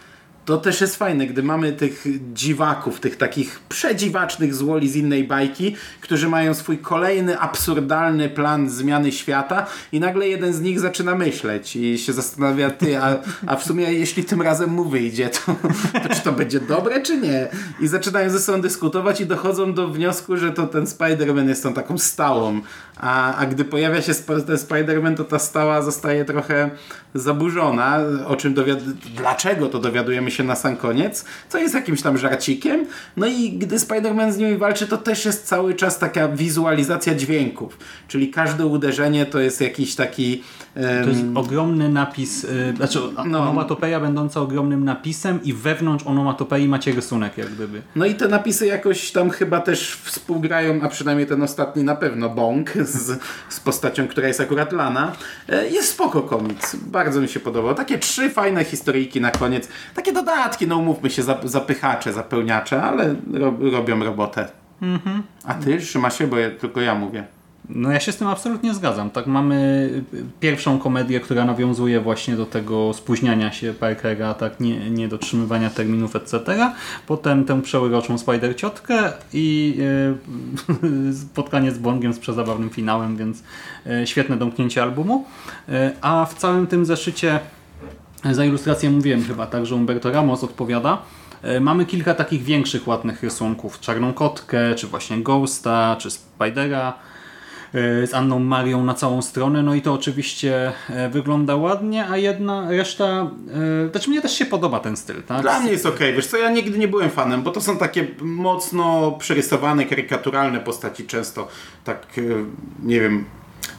to 0.46 0.58
też 0.58 0.82
jest 0.82 0.96
fajne, 0.96 1.28
gdy 1.28 1.44
mamy 1.44 1.74
tych 1.74 2.06
dziwaków, 2.34 3.00
tych 3.00 3.18
takich 3.18 3.60
przedziwacznych 3.70 4.56
złoli 4.56 4.90
z 4.90 4.96
innej 4.96 5.24
bajki, 5.24 5.76
którzy 6.02 6.30
mają 6.30 6.54
swój 6.54 6.78
kolejny 6.78 7.40
absurdalny 7.40 8.30
plan 8.30 8.70
zmiany 8.70 9.12
świata 9.12 9.66
i 9.92 10.00
nagle 10.00 10.28
jeden 10.28 10.54
z 10.54 10.62
nich 10.62 10.80
zaczyna 10.80 11.16
myśleć 11.16 11.76
i 11.76 11.98
się 11.98 12.14
zastanawia, 12.14 12.70
ty, 12.70 13.00
a, 13.00 13.18
a 13.48 13.56
w 13.56 13.64
sumie 13.64 13.94
jeśli 13.94 14.24
tym 14.24 14.42
razem 14.42 14.70
mu 14.70 14.86
wyjdzie, 14.86 15.30
to, 15.30 15.56
to 16.00 16.16
czy 16.16 16.22
to 16.22 16.32
będzie 16.32 16.60
dobre, 16.60 17.02
czy 17.02 17.18
nie? 17.18 17.48
I 17.80 17.88
zaczynają 17.88 18.30
ze 18.30 18.40
sobą 18.40 18.62
dyskutować 18.62 19.22
i 19.22 19.26
dochodzą 19.26 19.74
do 19.74 19.88
wniosku, 19.88 20.38
że 20.38 20.52
to 20.52 20.68
ten 20.68 20.86
Spider-Man 20.86 21.48
jest 21.48 21.64
tą 21.64 21.74
taką 21.74 21.98
stałą, 21.98 22.62
a, 22.98 23.36
a 23.36 23.46
gdy 23.46 23.66
pojawia 23.66 24.02
się 24.02 24.14
ten 24.48 24.58
Spider-Man, 24.58 25.16
to 25.16 25.24
ta 25.24 25.40
stała 25.40 25.82
zostaje 25.82 26.26
trochę 26.26 26.70
zaburzona, 27.16 28.00
o 28.28 28.36
czym 28.36 28.56
dlaczego 29.16 29.68
to 29.68 29.80
dowiadujemy 29.80 30.32
się 30.32 30.35
się 30.36 30.43
na 30.43 30.56
sam 30.56 30.78
koniec, 30.78 31.26
co 31.50 31.58
jest 31.58 31.74
jakimś 31.74 32.02
tam 32.02 32.17
żarcikiem. 32.17 32.86
No 33.17 33.28
i 33.28 33.52
gdy 33.52 33.78
Spider-Man 33.78 34.32
z 34.32 34.38
nimi 34.38 34.58
walczy, 34.58 34.88
to 34.88 34.98
też 34.98 35.26
jest 35.26 35.48
cały 35.48 35.74
czas 35.74 36.00
taka 36.00 36.28
wizualizacja 36.28 37.15
dźwięków. 37.15 37.78
Czyli 38.08 38.32
każde 38.32 38.65
uderzenie 38.65 39.26
to 39.26 39.39
jest 39.39 39.62
jakiś 39.62 39.95
taki... 39.95 40.43
To 41.04 41.10
jest 41.10 41.24
ogromny 41.36 41.89
napis, 41.89 42.43
yy, 42.43 42.76
znaczy 42.76 43.00
no. 43.26 43.39
onomatopeja 43.39 44.00
będąca 44.00 44.41
ogromnym 44.41 44.86
napisem 44.86 45.43
i 45.43 45.54
wewnątrz 45.54 46.08
onomatopei 46.08 46.67
macie 46.67 46.91
rysunek 46.91 47.38
jak 47.38 47.48
gdyby. 47.48 47.82
No 47.95 48.06
i 48.06 48.15
te 48.15 48.28
napisy 48.28 48.65
jakoś 48.65 49.12
tam 49.12 49.30
chyba 49.30 49.60
też 49.60 49.95
współgrają, 50.04 50.82
a 50.82 50.89
przynajmniej 50.89 51.28
ten 51.28 51.43
ostatni 51.43 51.84
na 51.84 51.95
pewno, 51.95 52.30
Bong, 52.30 52.71
z, 52.71 53.19
z 53.50 53.60
postacią, 53.60 54.08
która 54.08 54.28
jest 54.28 54.41
akurat 54.41 54.74
Lana. 54.74 55.12
E, 55.50 55.69
jest 55.69 55.89
spoko 55.89 56.21
komiks. 56.21 56.76
Bardzo 56.76 57.21
mi 57.21 57.28
się 57.28 57.39
podobał. 57.39 57.76
Takie 57.76 57.98
trzy 57.98 58.30
fajne 58.30 58.63
historyjki 58.63 59.21
na 59.21 59.32
koniec. 59.32 59.67
Takie 59.95 60.13
dodatki, 60.26 60.68
no 60.68 60.78
umówmy 60.78 61.10
się, 61.10 61.24
zapychacze, 61.44 62.14
zapełniacze, 62.14 62.84
ale 62.84 63.16
robią 63.72 64.04
robotę. 64.04 64.48
Mhm. 64.82 65.24
A 65.44 65.54
ty 65.54 65.78
trzyma 65.78 66.10
się, 66.10 66.28
bo 66.28 66.38
ja, 66.38 66.52
tylko 66.52 66.82
ja 66.82 66.96
mówię. 66.96 67.24
No 67.70 67.92
ja 67.92 68.00
się 68.00 68.12
z 68.12 68.18
tym 68.18 68.28
absolutnie 68.28 68.74
zgadzam. 68.74 69.10
Tak 69.10 69.28
mamy 69.28 69.90
pierwszą 70.40 70.80
komedię, 70.80 71.20
która 71.20 71.46
nawiązuje 71.46 72.02
właśnie 72.02 72.36
do 72.36 72.46
tego 72.46 72.94
spóźniania 72.94 73.52
się 73.52 73.74
Parkera, 73.74 74.34
tak 74.34 74.60
nie, 74.60 74.90
niedotrzymywania 74.90 75.70
terminów, 75.70 76.16
etc. 76.16 76.40
Potem 77.08 77.46
tę 77.46 77.62
przełyroczą 77.62 78.18
Spider 78.18 78.56
Ciotkę 78.56 79.14
i 79.34 79.76
yy, 80.98 81.14
spotkanie 81.32 81.72
z 81.72 81.78
Bongiem 81.78 82.14
z 82.14 82.20
przezabawnym 82.20 82.70
finałem, 82.70 83.18
więc 83.18 83.44
yy, 83.86 84.08
świetne 84.08 84.38
domknięcie 84.38 84.84
albumu. 84.84 85.26
Yy, 85.68 85.74
a 86.02 86.26
w 86.26 86.34
całym 86.34 86.68
tym 86.68 86.86
zeszycie 86.86 87.40
za 88.32 88.46
ilustrację 88.46 88.90
mówiłem 88.90 89.24
chyba 89.24 89.48
tak, 89.48 89.66
że 89.66 89.76
Umberto 89.76 90.12
Ramos 90.12 90.44
odpowiada. 90.44 91.02
Mamy 91.62 91.86
kilka 91.86 92.14
takich 92.14 92.44
większych, 92.44 92.88
ładnych 92.88 93.24
rysunków. 93.24 93.80
Czarną 93.80 94.14
Kotkę, 94.14 94.76
czy 94.76 94.88
właśnie 94.88 95.18
Ghosta, 95.18 95.96
czy 96.00 96.12
Spidera 96.12 96.94
z 98.08 98.14
Anną 98.14 98.40
Marią 98.40 98.84
na 98.84 98.94
całą 98.94 99.22
stronę, 99.22 99.64
no 99.64 99.76
i 99.76 99.82
to 99.82 99.94
oczywiście 99.94 100.72
e, 100.90 101.10
wygląda 101.10 101.56
ładnie, 101.56 102.10
a 102.10 102.18
jedna 102.18 102.72
reszta, 102.72 103.32
e, 103.86 103.90
znaczy 103.92 104.10
mnie 104.10 104.22
też 104.22 104.38
się 104.38 104.46
podoba 104.46 104.80
ten 104.80 104.98
styl. 104.98 105.24
Tak? 105.24 105.42
Dla 105.42 105.60
mnie 105.60 105.72
jest 105.72 105.86
ok, 105.86 106.00
wiesz 106.00 106.28
co, 106.28 106.38
ja 106.38 106.50
nigdy 106.50 106.78
nie 106.78 106.88
byłem 106.88 107.10
fanem, 107.10 107.44
bo 107.44 107.52
to 107.52 107.62
są 107.62 107.78
takie 107.78 108.08
mocno 108.22 109.12
przerysowane, 109.12 109.86
karykaturalne 109.86 110.60
postaci 110.60 111.06
często, 111.06 111.48
tak, 111.84 112.06
e, 112.18 112.22
nie 112.84 113.00
wiem, 113.00 113.26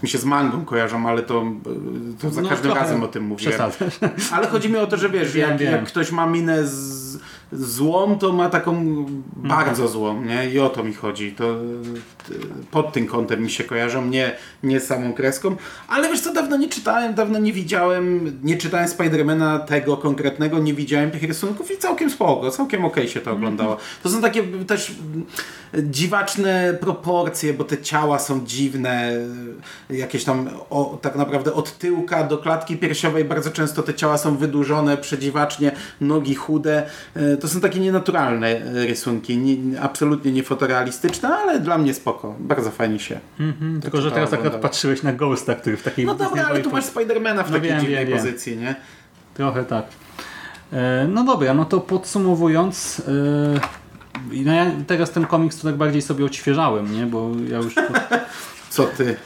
mi 0.03 0.09
się 0.09 0.19
z 0.19 0.25
mangą 0.25 0.65
kojarzą, 0.65 1.09
ale 1.09 1.23
to, 1.23 1.45
to 2.21 2.31
za 2.31 2.43
no, 2.43 2.49
każdym 2.49 2.73
razem 2.73 3.03
o 3.03 3.09
tym 3.09 3.25
mówię. 3.25 3.59
Ale 4.33 4.47
chodzi 4.47 4.69
mi 4.69 4.77
o 4.77 4.87
to, 4.87 4.97
że 4.97 5.11
wiesz, 5.11 5.33
wiem, 5.33 5.51
jak, 5.51 5.59
wiem. 5.59 5.73
jak 5.73 5.85
ktoś 5.85 6.13
ma 6.13 6.27
minę 6.27 6.67
z 6.67 7.19
złą, 7.53 8.19
to 8.19 8.33
ma 8.33 8.51
taką 8.51 9.07
bardzo 9.37 9.89
złą, 9.89 10.25
nie? 10.25 10.51
I 10.51 10.59
o 10.59 10.69
to 10.69 10.85
mi 10.85 10.95
chodzi. 10.95 11.33
To 11.33 11.57
pod 12.71 12.93
tym 12.93 13.07
kątem 13.07 13.43
mi 13.43 13.51
się 13.51 13.65
kojarzą, 13.65 14.07
nie, 14.07 14.37
nie 14.63 14.81
samą 14.81 15.13
kreską. 15.13 15.57
Ale 15.89 16.09
wiesz 16.09 16.21
co, 16.21 16.33
dawno 16.33 16.57
nie 16.57 16.69
czytałem, 16.69 17.15
dawno 17.15 17.39
nie 17.39 17.53
widziałem, 17.53 18.39
nie 18.43 18.57
czytałem 18.57 18.89
Spidermana 18.89 19.59
tego 19.59 19.97
konkretnego, 19.97 20.59
nie 20.59 20.75
widziałem 20.75 21.11
tych 21.11 21.23
rysunków 21.23 21.71
i 21.71 21.79
całkiem 21.79 22.11
spoko, 22.11 22.51
całkiem 22.51 22.85
okej 22.85 23.05
okay 23.05 23.15
się 23.15 23.21
to 23.21 23.33
oglądało. 23.33 23.77
To 24.03 24.09
są 24.09 24.23
takie 24.23 24.43
też 24.43 24.95
dziwaczne 25.83 26.79
proporcje, 26.81 27.55
bo 27.55 27.65
te 27.65 27.79
ciała 27.79 28.19
są 28.19 28.47
dziwne, 28.47 29.13
jakieś 29.91 30.25
tam 30.25 30.49
o, 30.71 30.99
tak 31.03 31.17
naprawdę 31.17 31.53
od 31.53 31.79
tyłka 31.79 32.25
do 32.25 32.39
klatki 32.39 32.77
piersiowej 32.77 33.25
bardzo 33.25 33.51
często 33.51 33.83
te 33.83 33.95
ciała 33.95 34.19
są 34.19 34.37
wydłużone, 34.37 34.97
przedziwacznie, 34.97 35.73
nogi 36.01 36.35
chude. 36.35 36.87
E, 37.15 37.37
to 37.37 37.49
są 37.49 37.61
takie 37.61 37.81
nienaturalne 37.81 38.49
e, 38.49 38.87
rysunki, 38.87 39.39
nie, 39.39 39.81
absolutnie 39.81 40.33
niefotorealistyczne, 40.33 41.29
ale 41.29 41.61
dla 41.61 41.79
mnie 41.79 41.95
spoko. 41.95 42.35
Bardzo 42.39 42.71
fajnie 42.71 42.99
się. 42.99 43.21
Mm-hmm, 43.41 43.81
tylko, 43.83 44.01
że 44.01 44.11
teraz 44.11 44.33
akurat 44.33 44.57
patrzyłeś 44.57 45.03
na 45.03 45.13
Ghosta, 45.13 45.55
który 45.55 45.77
w 45.77 45.83
takiej... 45.83 46.07
No 46.07 46.15
dobra, 46.15 46.47
ale 46.47 46.61
tu 46.61 46.71
masz 46.71 46.85
Spidermana 46.85 47.43
w 47.43 47.51
no 47.51 47.57
takiej 47.57 47.71
wiem, 47.71 47.81
dziwnej 47.81 48.07
wiem, 48.07 48.19
pozycji, 48.19 48.57
nie? 48.57 48.75
Trochę 49.35 49.65
tak. 49.65 49.85
E, 50.73 51.09
no 51.09 51.25
dobra, 51.25 51.55
no 51.55 51.65
to 51.65 51.81
podsumowując... 51.81 53.03
No 54.33 54.53
ja 54.53 54.67
teraz 54.87 55.11
ten 55.11 55.27
komiks 55.27 55.57
to 55.57 55.69
tak 55.69 55.77
bardziej 55.77 56.03
sobie 56.03 56.25
odświeżałem, 56.25 56.93
nie? 56.93 57.07
Bo 57.07 57.31
ja 57.49 57.57
już... 57.59 57.75
Co 58.71 58.85
ty? 58.85 59.17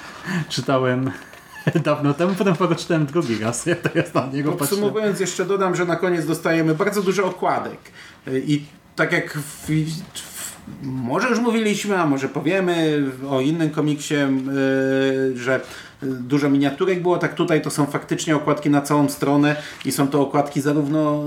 Czytałem 0.48 1.10
dawno 1.84 2.14
temu, 2.14 2.34
potem 2.34 2.54
przeczytałem 2.54 3.06
drugi 3.06 3.38
raz. 3.38 3.66
Ja 3.66 3.76
teraz 3.76 4.14
na 4.14 4.26
niego 4.26 4.52
Podsumowując 4.52 5.10
patrzę. 5.10 5.22
jeszcze 5.22 5.44
dodam, 5.44 5.76
że 5.76 5.84
na 5.84 5.96
koniec 5.96 6.26
dostajemy 6.26 6.74
bardzo 6.74 7.02
dużo 7.02 7.24
okładek. 7.26 7.78
I 8.26 8.64
tak 8.96 9.12
jak 9.12 9.38
w, 9.38 9.66
w, 9.66 10.49
może 10.82 11.28
już 11.28 11.38
mówiliśmy, 11.38 11.98
a 11.98 12.06
może 12.06 12.28
powiemy 12.28 13.04
o 13.30 13.40
innym 13.40 13.70
komiksie, 13.70 14.14
yy, 14.14 15.38
że 15.38 15.60
dużo 16.02 16.50
miniaturek 16.50 17.02
było, 17.02 17.18
tak 17.18 17.34
tutaj 17.34 17.62
to 17.62 17.70
są 17.70 17.86
faktycznie 17.86 18.36
okładki 18.36 18.70
na 18.70 18.80
całą 18.80 19.08
stronę 19.08 19.56
i 19.84 19.92
są 19.92 20.08
to 20.08 20.20
okładki 20.20 20.60
zarówno 20.60 21.24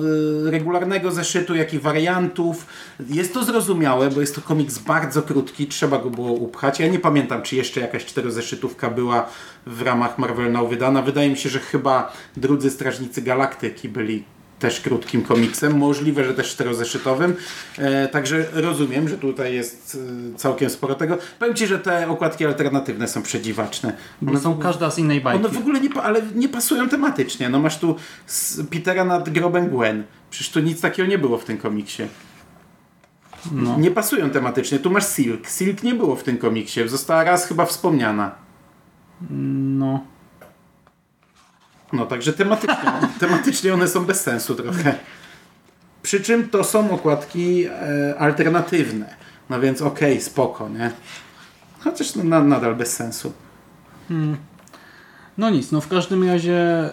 y, 0.48 0.52
regularnego 0.52 1.12
zeszytu, 1.12 1.56
jak 1.56 1.74
i 1.74 1.80
wariantów. 1.80 2.66
Jest 3.10 3.34
to 3.34 3.44
zrozumiałe, 3.44 4.10
bo 4.10 4.22
jest 4.22 4.36
to 4.36 4.42
komiks 4.42 4.78
bardzo 4.78 5.22
krótki, 5.22 5.68
trzeba 5.68 5.98
go 5.98 6.10
było 6.10 6.32
upchać. 6.32 6.80
Ja 6.80 6.88
nie 6.88 7.00
pamiętam, 7.00 7.42
czy 7.42 7.56
jeszcze 7.56 7.82
jakaś 7.82 8.06
czterozeszytówka 8.06 8.90
była 8.90 9.30
w 9.66 9.82
ramach 9.82 10.18
Marvel 10.18 10.52
Now 10.52 10.70
wydana. 10.70 11.02
Wydaje 11.02 11.30
mi 11.30 11.38
się, 11.38 11.50
że 11.50 11.60
chyba 11.60 12.14
Drudzy 12.38 12.70
Strażnicy 12.70 13.22
Galaktyki 13.22 13.90
byli 13.90 14.24
też 14.64 14.82
krótkim 14.82 15.22
komiksem, 15.22 15.78
możliwe, 15.78 16.24
że 16.24 16.34
też 16.34 16.50
czterozeszytowym. 16.50 17.36
E, 17.78 18.08
także 18.08 18.46
rozumiem, 18.54 19.10
że 19.10 19.18
tutaj 19.18 19.54
jest 19.54 19.98
e, 20.36 20.38
całkiem 20.38 20.70
sporo 20.70 20.96
tego. 20.96 21.18
Powiem 21.40 21.56
Ci, 21.56 21.68
że 21.68 21.80
te 21.80 22.08
okładki 22.08 22.46
alternatywne 22.46 23.08
są 23.08 23.22
przedziwaczne. 23.22 23.94
One 24.28 24.40
są 24.40 24.58
każda 24.58 24.92
z 24.92 25.00
innej 25.00 25.22
bajki. 25.22 25.46
One 25.46 25.54
w 25.54 25.58
ogóle 25.58 25.80
nie, 25.82 25.90
ale 26.02 26.22
nie 26.36 26.50
pasują 26.50 26.90
tematycznie. 26.90 27.50
No 27.50 27.60
masz 27.60 27.80
tu 27.80 27.96
Petera 28.72 29.06
nad 29.06 29.30
grobem 29.30 29.70
Gwen. 29.70 30.04
Przecież 30.30 30.52
tu 30.52 30.60
nic 30.60 30.82
takiego 30.82 31.10
nie 31.10 31.18
było 31.18 31.38
w 31.38 31.46
tym 31.46 31.58
komiksie. 31.58 32.04
No. 33.52 33.78
Nie 33.78 33.92
pasują 33.92 34.30
tematycznie. 34.30 34.80
Tu 34.80 34.90
masz 34.90 35.08
Silk. 35.08 35.48
Silk 35.48 35.84
nie 35.84 35.96
było 35.96 36.16
w 36.16 36.24
tym 36.24 36.38
komiksie. 36.38 36.88
Została 36.88 37.24
raz 37.24 37.48
chyba 37.48 37.66
wspomniana. 37.66 38.36
No. 39.30 40.13
No 41.94 42.06
także 42.06 42.34
tematycznie, 42.34 42.92
tematycznie 43.20 43.74
one 43.74 43.88
są 43.88 44.06
bez 44.06 44.22
sensu 44.22 44.56
trochę. 44.56 44.96
Przy 46.02 46.22
czym 46.22 46.50
to 46.50 46.64
są 46.64 46.92
okładki 46.92 47.66
e, 47.66 48.16
alternatywne. 48.18 49.16
No 49.50 49.60
więc 49.60 49.82
okej, 49.82 50.14
okay, 50.14 50.24
spoko, 50.24 50.70
nie? 50.70 50.92
Chociaż 51.80 52.16
no, 52.16 52.44
nadal 52.44 52.76
bez 52.76 52.96
sensu. 52.96 53.34
Hmm. 54.08 54.38
No 55.38 55.50
nic, 55.50 55.72
no 55.72 55.82
w 55.82 55.88
każdym 55.88 56.30
razie 56.30 56.86
y, 56.86 56.92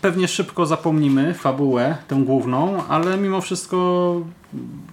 pewnie 0.00 0.28
szybko 0.28 0.66
zapomnimy 0.66 1.34
fabułę, 1.34 1.96
tę 2.08 2.22
główną, 2.24 2.86
ale 2.88 3.16
mimo 3.16 3.40
wszystko 3.40 4.20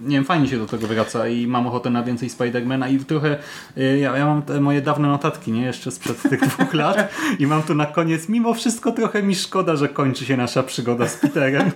nie 0.00 0.16
wiem, 0.16 0.24
fajnie 0.24 0.48
się 0.48 0.58
do 0.58 0.66
tego 0.66 0.86
wraca 0.86 1.28
i 1.28 1.46
mam 1.46 1.66
ochotę 1.66 1.90
na 1.90 2.02
więcej 2.02 2.30
Spidermana 2.30 2.88
i 2.88 2.98
trochę 2.98 3.38
y, 3.78 3.98
ja, 3.98 4.16
ja 4.16 4.26
mam 4.26 4.42
te 4.42 4.60
moje 4.60 4.82
dawne 4.82 5.08
notatki, 5.08 5.52
nie? 5.52 5.62
Jeszcze 5.62 5.90
sprzed 5.90 6.22
tych 6.22 6.40
dwóch 6.40 6.74
lat 6.74 7.08
i 7.38 7.46
mam 7.46 7.62
tu 7.62 7.74
na 7.74 7.86
koniec, 7.86 8.28
mimo 8.28 8.54
wszystko 8.54 8.92
trochę 8.92 9.22
mi 9.22 9.34
szkoda, 9.34 9.76
że 9.76 9.88
kończy 9.88 10.24
się 10.24 10.36
nasza 10.36 10.62
przygoda 10.62 11.08
z 11.08 11.16
Peterem. 11.16 11.70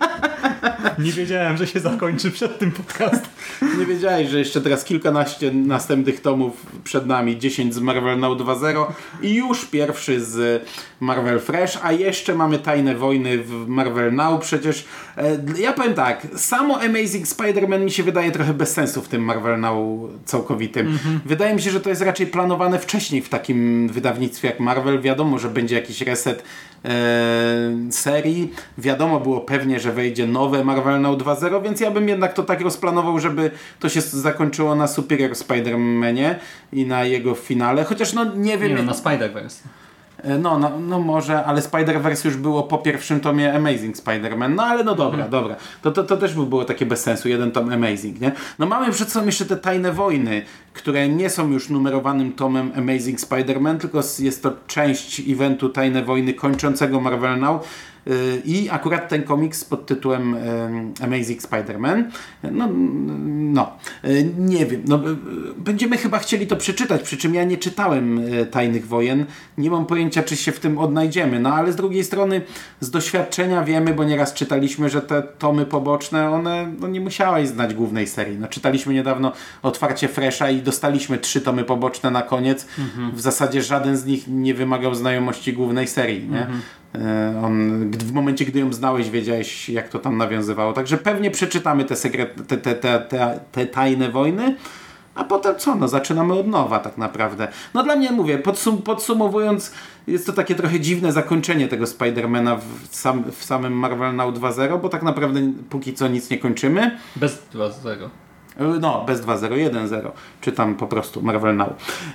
Nie 0.99 1.13
wiedziałem, 1.13 1.57
że 1.57 1.67
się 1.67 1.81
zakończy 1.81 2.31
przed 2.31 2.59
tym 2.59 2.73
podcastem. 2.73 3.31
Nie 3.79 3.87
wiedziałeś, 3.87 4.29
że 4.29 4.39
jeszcze 4.39 4.61
teraz 4.61 4.85
kilkanaście 4.85 5.51
następnych 5.53 6.21
tomów 6.21 6.67
przed 6.85 7.07
nami. 7.07 7.39
10 7.39 7.75
z 7.75 7.79
Marvel 7.79 8.19
Now 8.19 8.39
2.0 8.39 8.87
i 9.23 9.35
już 9.35 9.65
pierwszy 9.65 10.25
z 10.25 10.65
Marvel 11.01 11.41
Fresh, 11.41 11.79
a 11.83 11.93
jeszcze 11.93 12.35
mamy 12.35 12.59
Tajne 12.59 12.95
Wojny 12.95 13.39
w 13.39 13.69
Marvel 13.69 14.15
Now. 14.15 14.41
Przecież 14.41 14.85
e, 15.17 15.39
ja 15.59 15.73
powiem 15.73 15.95
tak, 15.95 16.27
samo 16.37 16.81
Amazing 16.81 17.27
Spider-Man 17.27 17.85
mi 17.85 17.91
się 17.91 18.03
wydaje 18.03 18.31
trochę 18.31 18.55
bez 18.55 18.73
sensu 18.73 19.03
w 19.03 19.09
tym 19.09 19.23
Marvel 19.23 19.61
Now 19.61 19.77
całkowitym. 20.25 20.87
-hmm. 20.87 21.19
Wydaje 21.25 21.55
mi 21.55 21.63
się, 21.63 21.71
że 21.71 21.81
to 21.81 21.91
jest 21.91 22.03
raczej 22.03 22.27
planowane 22.27 22.79
wcześniej 22.79 23.23
w 23.23 23.29
takim 23.29 23.89
wydawnictwie 23.89 24.49
jak 24.49 24.61
Marvel. 24.61 25.01
Wiadomo, 25.01 25.39
że 25.39 25.49
będzie 25.49 25.75
jakiś 25.75 26.01
reset 26.01 26.43
e, 26.85 26.91
serii. 27.91 28.53
Wiadomo 28.79 29.21
było 29.21 29.41
pewnie, 29.41 29.81
że 29.81 29.93
wejdzie 29.93 30.27
nowe 30.27 30.65
Marvel 30.65 30.84
Now 30.85 31.19
2.0, 31.19 31.63
więc 31.63 31.81
ja 31.81 31.91
bym 31.91 32.09
jednak 32.09 32.33
to 32.33 32.43
tak 32.43 32.61
rozplanował, 32.61 33.19
żeby 33.19 33.51
to 33.81 33.89
się 33.89 34.01
zakończyło 34.01 34.75
na 34.75 34.87
Superior 34.87 35.31
Spider-Manie 35.31 36.35
i 36.73 36.87
na 36.87 37.05
jego 37.05 37.35
finale. 37.35 37.85
Chociaż 37.85 38.13
no 38.13 38.25
nie 38.25 38.59
wiem... 38.59 38.69
Nie, 38.69 38.77
no, 38.77 38.83
na 38.83 38.93
Spider-Verse. 38.93 39.63
E, 40.25 40.39
no, 40.39 40.59
no, 40.59 40.79
no 40.81 41.01
może, 41.01 41.45
ale 41.45 41.61
Spider-Verse 41.61 42.27
już 42.27 42.37
było 42.37 42.63
po 42.63 42.79
pierwszym 42.79 43.21
tomie 43.21 43.55
Amazing 43.55 43.97
Spider-Man. 43.97 44.55
No 44.55 44.63
ale 44.63 44.85
no 44.85 44.95
dobra, 44.95 45.25
mhm. 45.25 45.31
dobra. 45.31 45.57
To, 45.83 45.91
to, 45.91 46.05
to 46.05 46.17
też 46.17 46.35
by 46.35 46.47
było 46.47 46.65
takie 46.65 46.87
bez 46.87 47.03
sensu, 47.03 47.29
jeden 47.29 47.53
tom 47.53 47.73
Amazing, 47.73 48.21
nie? 48.21 48.33
No 48.59 48.67
mamy 48.67 48.93
przed 48.93 49.13
sobą 49.13 49.27
jeszcze 49.27 49.45
te 49.47 49.57
Tajne 49.57 49.93
Wojny, 49.93 50.43
które 50.73 51.09
nie 51.09 51.31
są 51.31 51.51
już 51.51 51.69
numerowanym 51.69 52.33
tomem 52.33 52.73
Amazing 52.77 53.21
Spider-Man, 53.21 53.79
tylko 53.79 54.01
jest 54.19 54.43
to 54.43 54.53
część 54.67 55.23
eventu 55.29 55.69
Tajne 55.69 56.03
Wojny 56.03 56.35
kończącego 56.35 57.01
Marvel 57.01 57.41
Now. 57.41 57.63
Y, 58.07 58.43
I 58.45 58.71
akurat 58.71 59.09
ten 59.09 59.23
komiks 59.23 59.65
pod 59.65 59.87
tytułem 59.87 60.35
em, 60.35 60.95
Amazing 61.03 61.43
Spider-Man, 61.43 62.05
no, 62.53 62.69
no 63.53 63.73
y, 64.05 64.33
nie 64.39 64.67
wiem, 64.67 64.83
no, 64.87 64.97
y, 64.97 65.17
będziemy 65.57 65.97
chyba 65.97 66.19
chcieli 66.19 66.47
to 66.47 66.57
przeczytać, 66.57 67.03
przy 67.03 67.17
czym 67.17 67.35
ja 67.35 67.45
nie 67.45 67.57
czytałem 67.57 68.21
Tajnych 68.51 68.87
Wojen, 68.87 69.25
nie 69.59 69.71
mam 69.71 69.87
pojęcia, 69.87 70.23
czy 70.23 70.37
się 70.37 70.53
w 70.53 70.61
tym 70.61 70.79
odnajdziemy, 70.79 71.41
no 71.41 71.55
ale 71.55 71.73
z 71.73 71.77
drugiej 71.77 72.05
strony 72.05 72.43
z 72.81 72.91
doświadczenia 72.91 73.65
wiemy, 73.65 73.95
bo 73.95 74.05
nieraz 74.05 74.35
czytaliśmy, 74.35 74.89
że 74.89 75.03
te 75.03 75.23
tomy 75.23 75.67
poboczne, 75.67 76.31
one 76.31 76.73
no, 76.81 76.89
nie 76.89 77.01
musiałeś 77.01 77.49
znać 77.49 77.75
głównej 77.75 78.07
serii. 78.07 78.39
No, 78.39 78.49
czytaliśmy 78.49 78.95
niedawno 78.95 79.33
otwarcie 79.63 80.09
Fresha 80.09 80.51
i 80.51 80.63
dostaliśmy 80.63 81.19
trzy 81.19 81.41
tomy 81.41 81.65
poboczne 81.65 82.11
na 82.11 82.23
koniec. 82.23 82.67
W 83.13 83.21
zasadzie 83.21 83.63
żaden 83.63 83.97
z 83.97 84.07
nich 84.07 84.25
nie 84.29 84.55
wymagał 84.55 84.95
znajomości 84.95 85.53
głównej 85.53 85.89
serii. 85.89 86.29
Nie? 86.29 86.41
E, 86.41 86.49
On, 87.43 87.91
gdy- 87.91 88.05
w 88.07 88.13
momencie, 88.13 88.45
gdy 88.45 88.59
ją 88.61 88.73
znałeś, 88.73 89.11
wiedziałeś, 89.11 89.69
jak 89.69 89.89
to 89.89 89.99
tam 89.99 90.17
nawiązywało. 90.17 90.73
Także 90.73 90.97
pewnie 90.99 91.31
przeczytamy 91.31 91.85
te, 91.85 91.97
sekret, 91.97 92.47
te, 92.49 92.57
te, 92.57 92.75
te, 92.75 93.41
te, 93.53 93.67
tajne 93.67 94.11
wojny. 94.11 94.57
A 95.15 95.25
potem 95.25 95.57
co? 95.59 95.75
No 95.75 95.89
zaczynamy 95.89 96.33
od 96.35 96.47
nowa 96.47 96.79
tak 96.79 96.99
naprawdę. 96.99 97.49
No 97.75 97.83
dla 97.83 97.97
mnie 97.97 98.13
mówię, 98.13 98.39
podsum 98.39 98.83
podsumowując, 98.83 99.73
jest 100.07 100.27
to 100.27 100.33
takie 100.33 100.55
trochę 100.55 100.81
dziwne 100.81 101.13
zakończenie 101.13 101.69
tego 101.69 101.87
Spidermana 101.87 102.57
w, 102.57 102.97
sam, 102.97 103.25
w 103.33 103.45
samym 103.45 103.73
Marvel 103.73 104.17
Now 104.17 104.35
2.0, 104.35 104.81
bo 104.81 104.89
tak 104.89 105.03
naprawdę 105.03 105.41
póki 105.71 105.95
co 105.95 106.09
nic 106.09 106.31
nie 106.31 106.39
kończymy. 106.39 106.99
Bez 107.17 107.43
2-0. 107.55 108.09
E, 108.57 108.65
No, 108.81 109.05
bez 109.07 109.21
2.0, 109.21 109.49
1.0, 109.71 110.11
czy 110.41 110.53
tam 110.53 110.75
po 110.75 110.87
prostu 110.87 111.23
Marvel 111.23 111.57
Now. 111.57 111.69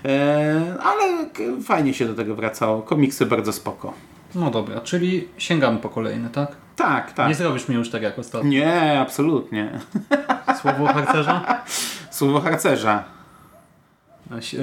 E, 0.06 0.76
ale 0.84 1.30
fajnie 1.64 1.94
się 1.94 2.06
do 2.06 2.14
tego 2.14 2.36
wracało. 2.36 2.82
Komiksy 2.82 3.26
bardzo 3.26 3.54
spoko. 3.54 3.94
No 4.36 4.52
dobra, 4.52 4.82
czyli 4.82 5.28
sięgamy 5.38 5.80
po 5.80 5.90
kolejne, 5.90 6.30
tak? 6.30 6.56
Tak, 6.76 7.14
tak. 7.14 7.28
Nie 7.28 7.36
zrobisz 7.36 7.68
mnie 7.68 7.78
już 7.78 7.90
tak 7.90 8.02
jak 8.02 8.20
ostatnio. 8.20 8.50
Nie, 8.50 9.00
absolutnie. 9.00 9.80
Słowo 10.62 10.86
harcerza? 10.86 11.64
Słowo 12.12 12.42
harcerza. 12.42 13.04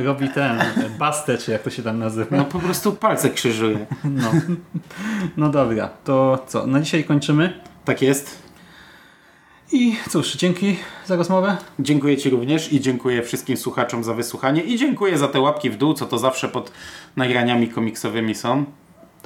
Robi 0.05 0.29
ten, 0.29 0.63
bastę, 0.99 1.39
czy 1.39 1.51
jak 1.51 1.63
to 1.63 1.71
się 1.71 1.83
tam 1.83 1.99
nazywa. 1.99 2.37
No 2.37 2.45
po 2.45 2.59
prostu 2.59 2.93
palce 2.93 3.31
krzyżuje. 3.31 3.87
No. 4.05 4.31
no 5.37 5.49
dobra, 5.49 5.89
to 6.05 6.45
co? 6.47 6.67
Na 6.67 6.81
dzisiaj 6.81 7.05
kończymy. 7.05 7.61
Tak 7.85 8.03
jest. 8.03 8.43
I 9.73 9.97
cóż, 10.11 10.37
dzięki 10.37 10.77
za 11.07 11.17
rozmowę. 11.17 11.57
Dziękuję 11.79 12.17
Ci 12.17 12.31
również 12.31 12.73
i 12.73 12.81
dziękuję 12.81 13.23
wszystkim 13.23 13.57
słuchaczom 13.57 14.05
za 14.05 14.15
wysłuchanie 14.15 14.63
i 14.63 14.79
dziękuję 14.79 15.19
za 15.19 15.29
te 15.29 15.41
łapki 15.41 15.71
w 15.71 15.77
dół, 15.77 15.95
co 15.95 16.07
to 16.07 16.19
zawsze 16.19 16.49
pod 16.49 16.73
nagraniami 17.17 17.69
komiksowymi 17.69 18.35
są. 18.35 18.65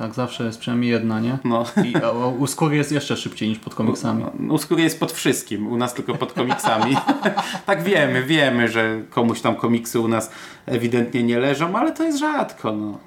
Tak, 0.01 0.15
zawsze 0.15 0.45
jest 0.45 0.59
przynajmniej 0.61 0.91
jedna, 0.91 1.21
nie? 1.21 1.39
No. 1.45 1.65
I 1.85 1.95
u 2.39 2.47
skóry 2.47 2.77
jest 2.77 2.93
jeszcze 2.93 3.17
szybciej 3.17 3.49
niż 3.49 3.59
pod 3.59 3.75
komiksami. 3.75 4.25
U 4.51 4.59
skóry 4.59 4.83
jest 4.83 5.01
pod 5.01 5.13
wszystkim, 5.13 5.67
u 5.67 5.77
nas 5.77 5.95
tylko 5.95 6.15
pod 6.15 6.33
komiksami. 6.33 6.97
tak 7.67 7.83
wiemy, 7.83 8.23
wiemy, 8.23 8.69
że 8.69 9.03
komuś 9.11 9.41
tam 9.41 9.57
komiksy 9.57 10.01
u 10.01 10.09
nas 10.09 10.31
ewidentnie 10.67 11.23
nie 11.23 11.39
leżą, 11.39 11.77
ale 11.77 11.93
to 11.93 12.05
jest 12.05 12.19
rzadko. 12.19 12.73
No. 12.73 12.99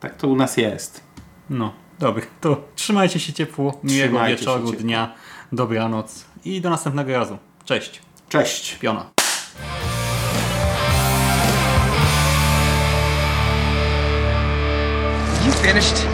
Tak 0.00 0.16
to 0.16 0.28
u 0.28 0.36
nas 0.36 0.56
jest. 0.56 1.00
No, 1.50 1.72
dobra, 1.98 2.22
to 2.40 2.64
trzymajcie 2.74 3.20
się 3.20 3.32
ciepło, 3.32 3.80
miłego 3.82 4.08
Trzymajcie 4.08 4.36
wieczoru, 4.36 4.66
ciepło. 4.66 4.82
dnia, 4.82 5.14
dobranoc 5.52 6.24
i 6.44 6.60
do 6.60 6.70
następnego 6.70 7.12
razu. 7.12 7.38
Cześć, 7.64 8.02
Cześć! 8.28 8.78
piona. 8.78 9.10
You 15.46 15.52
finished? 15.52 16.13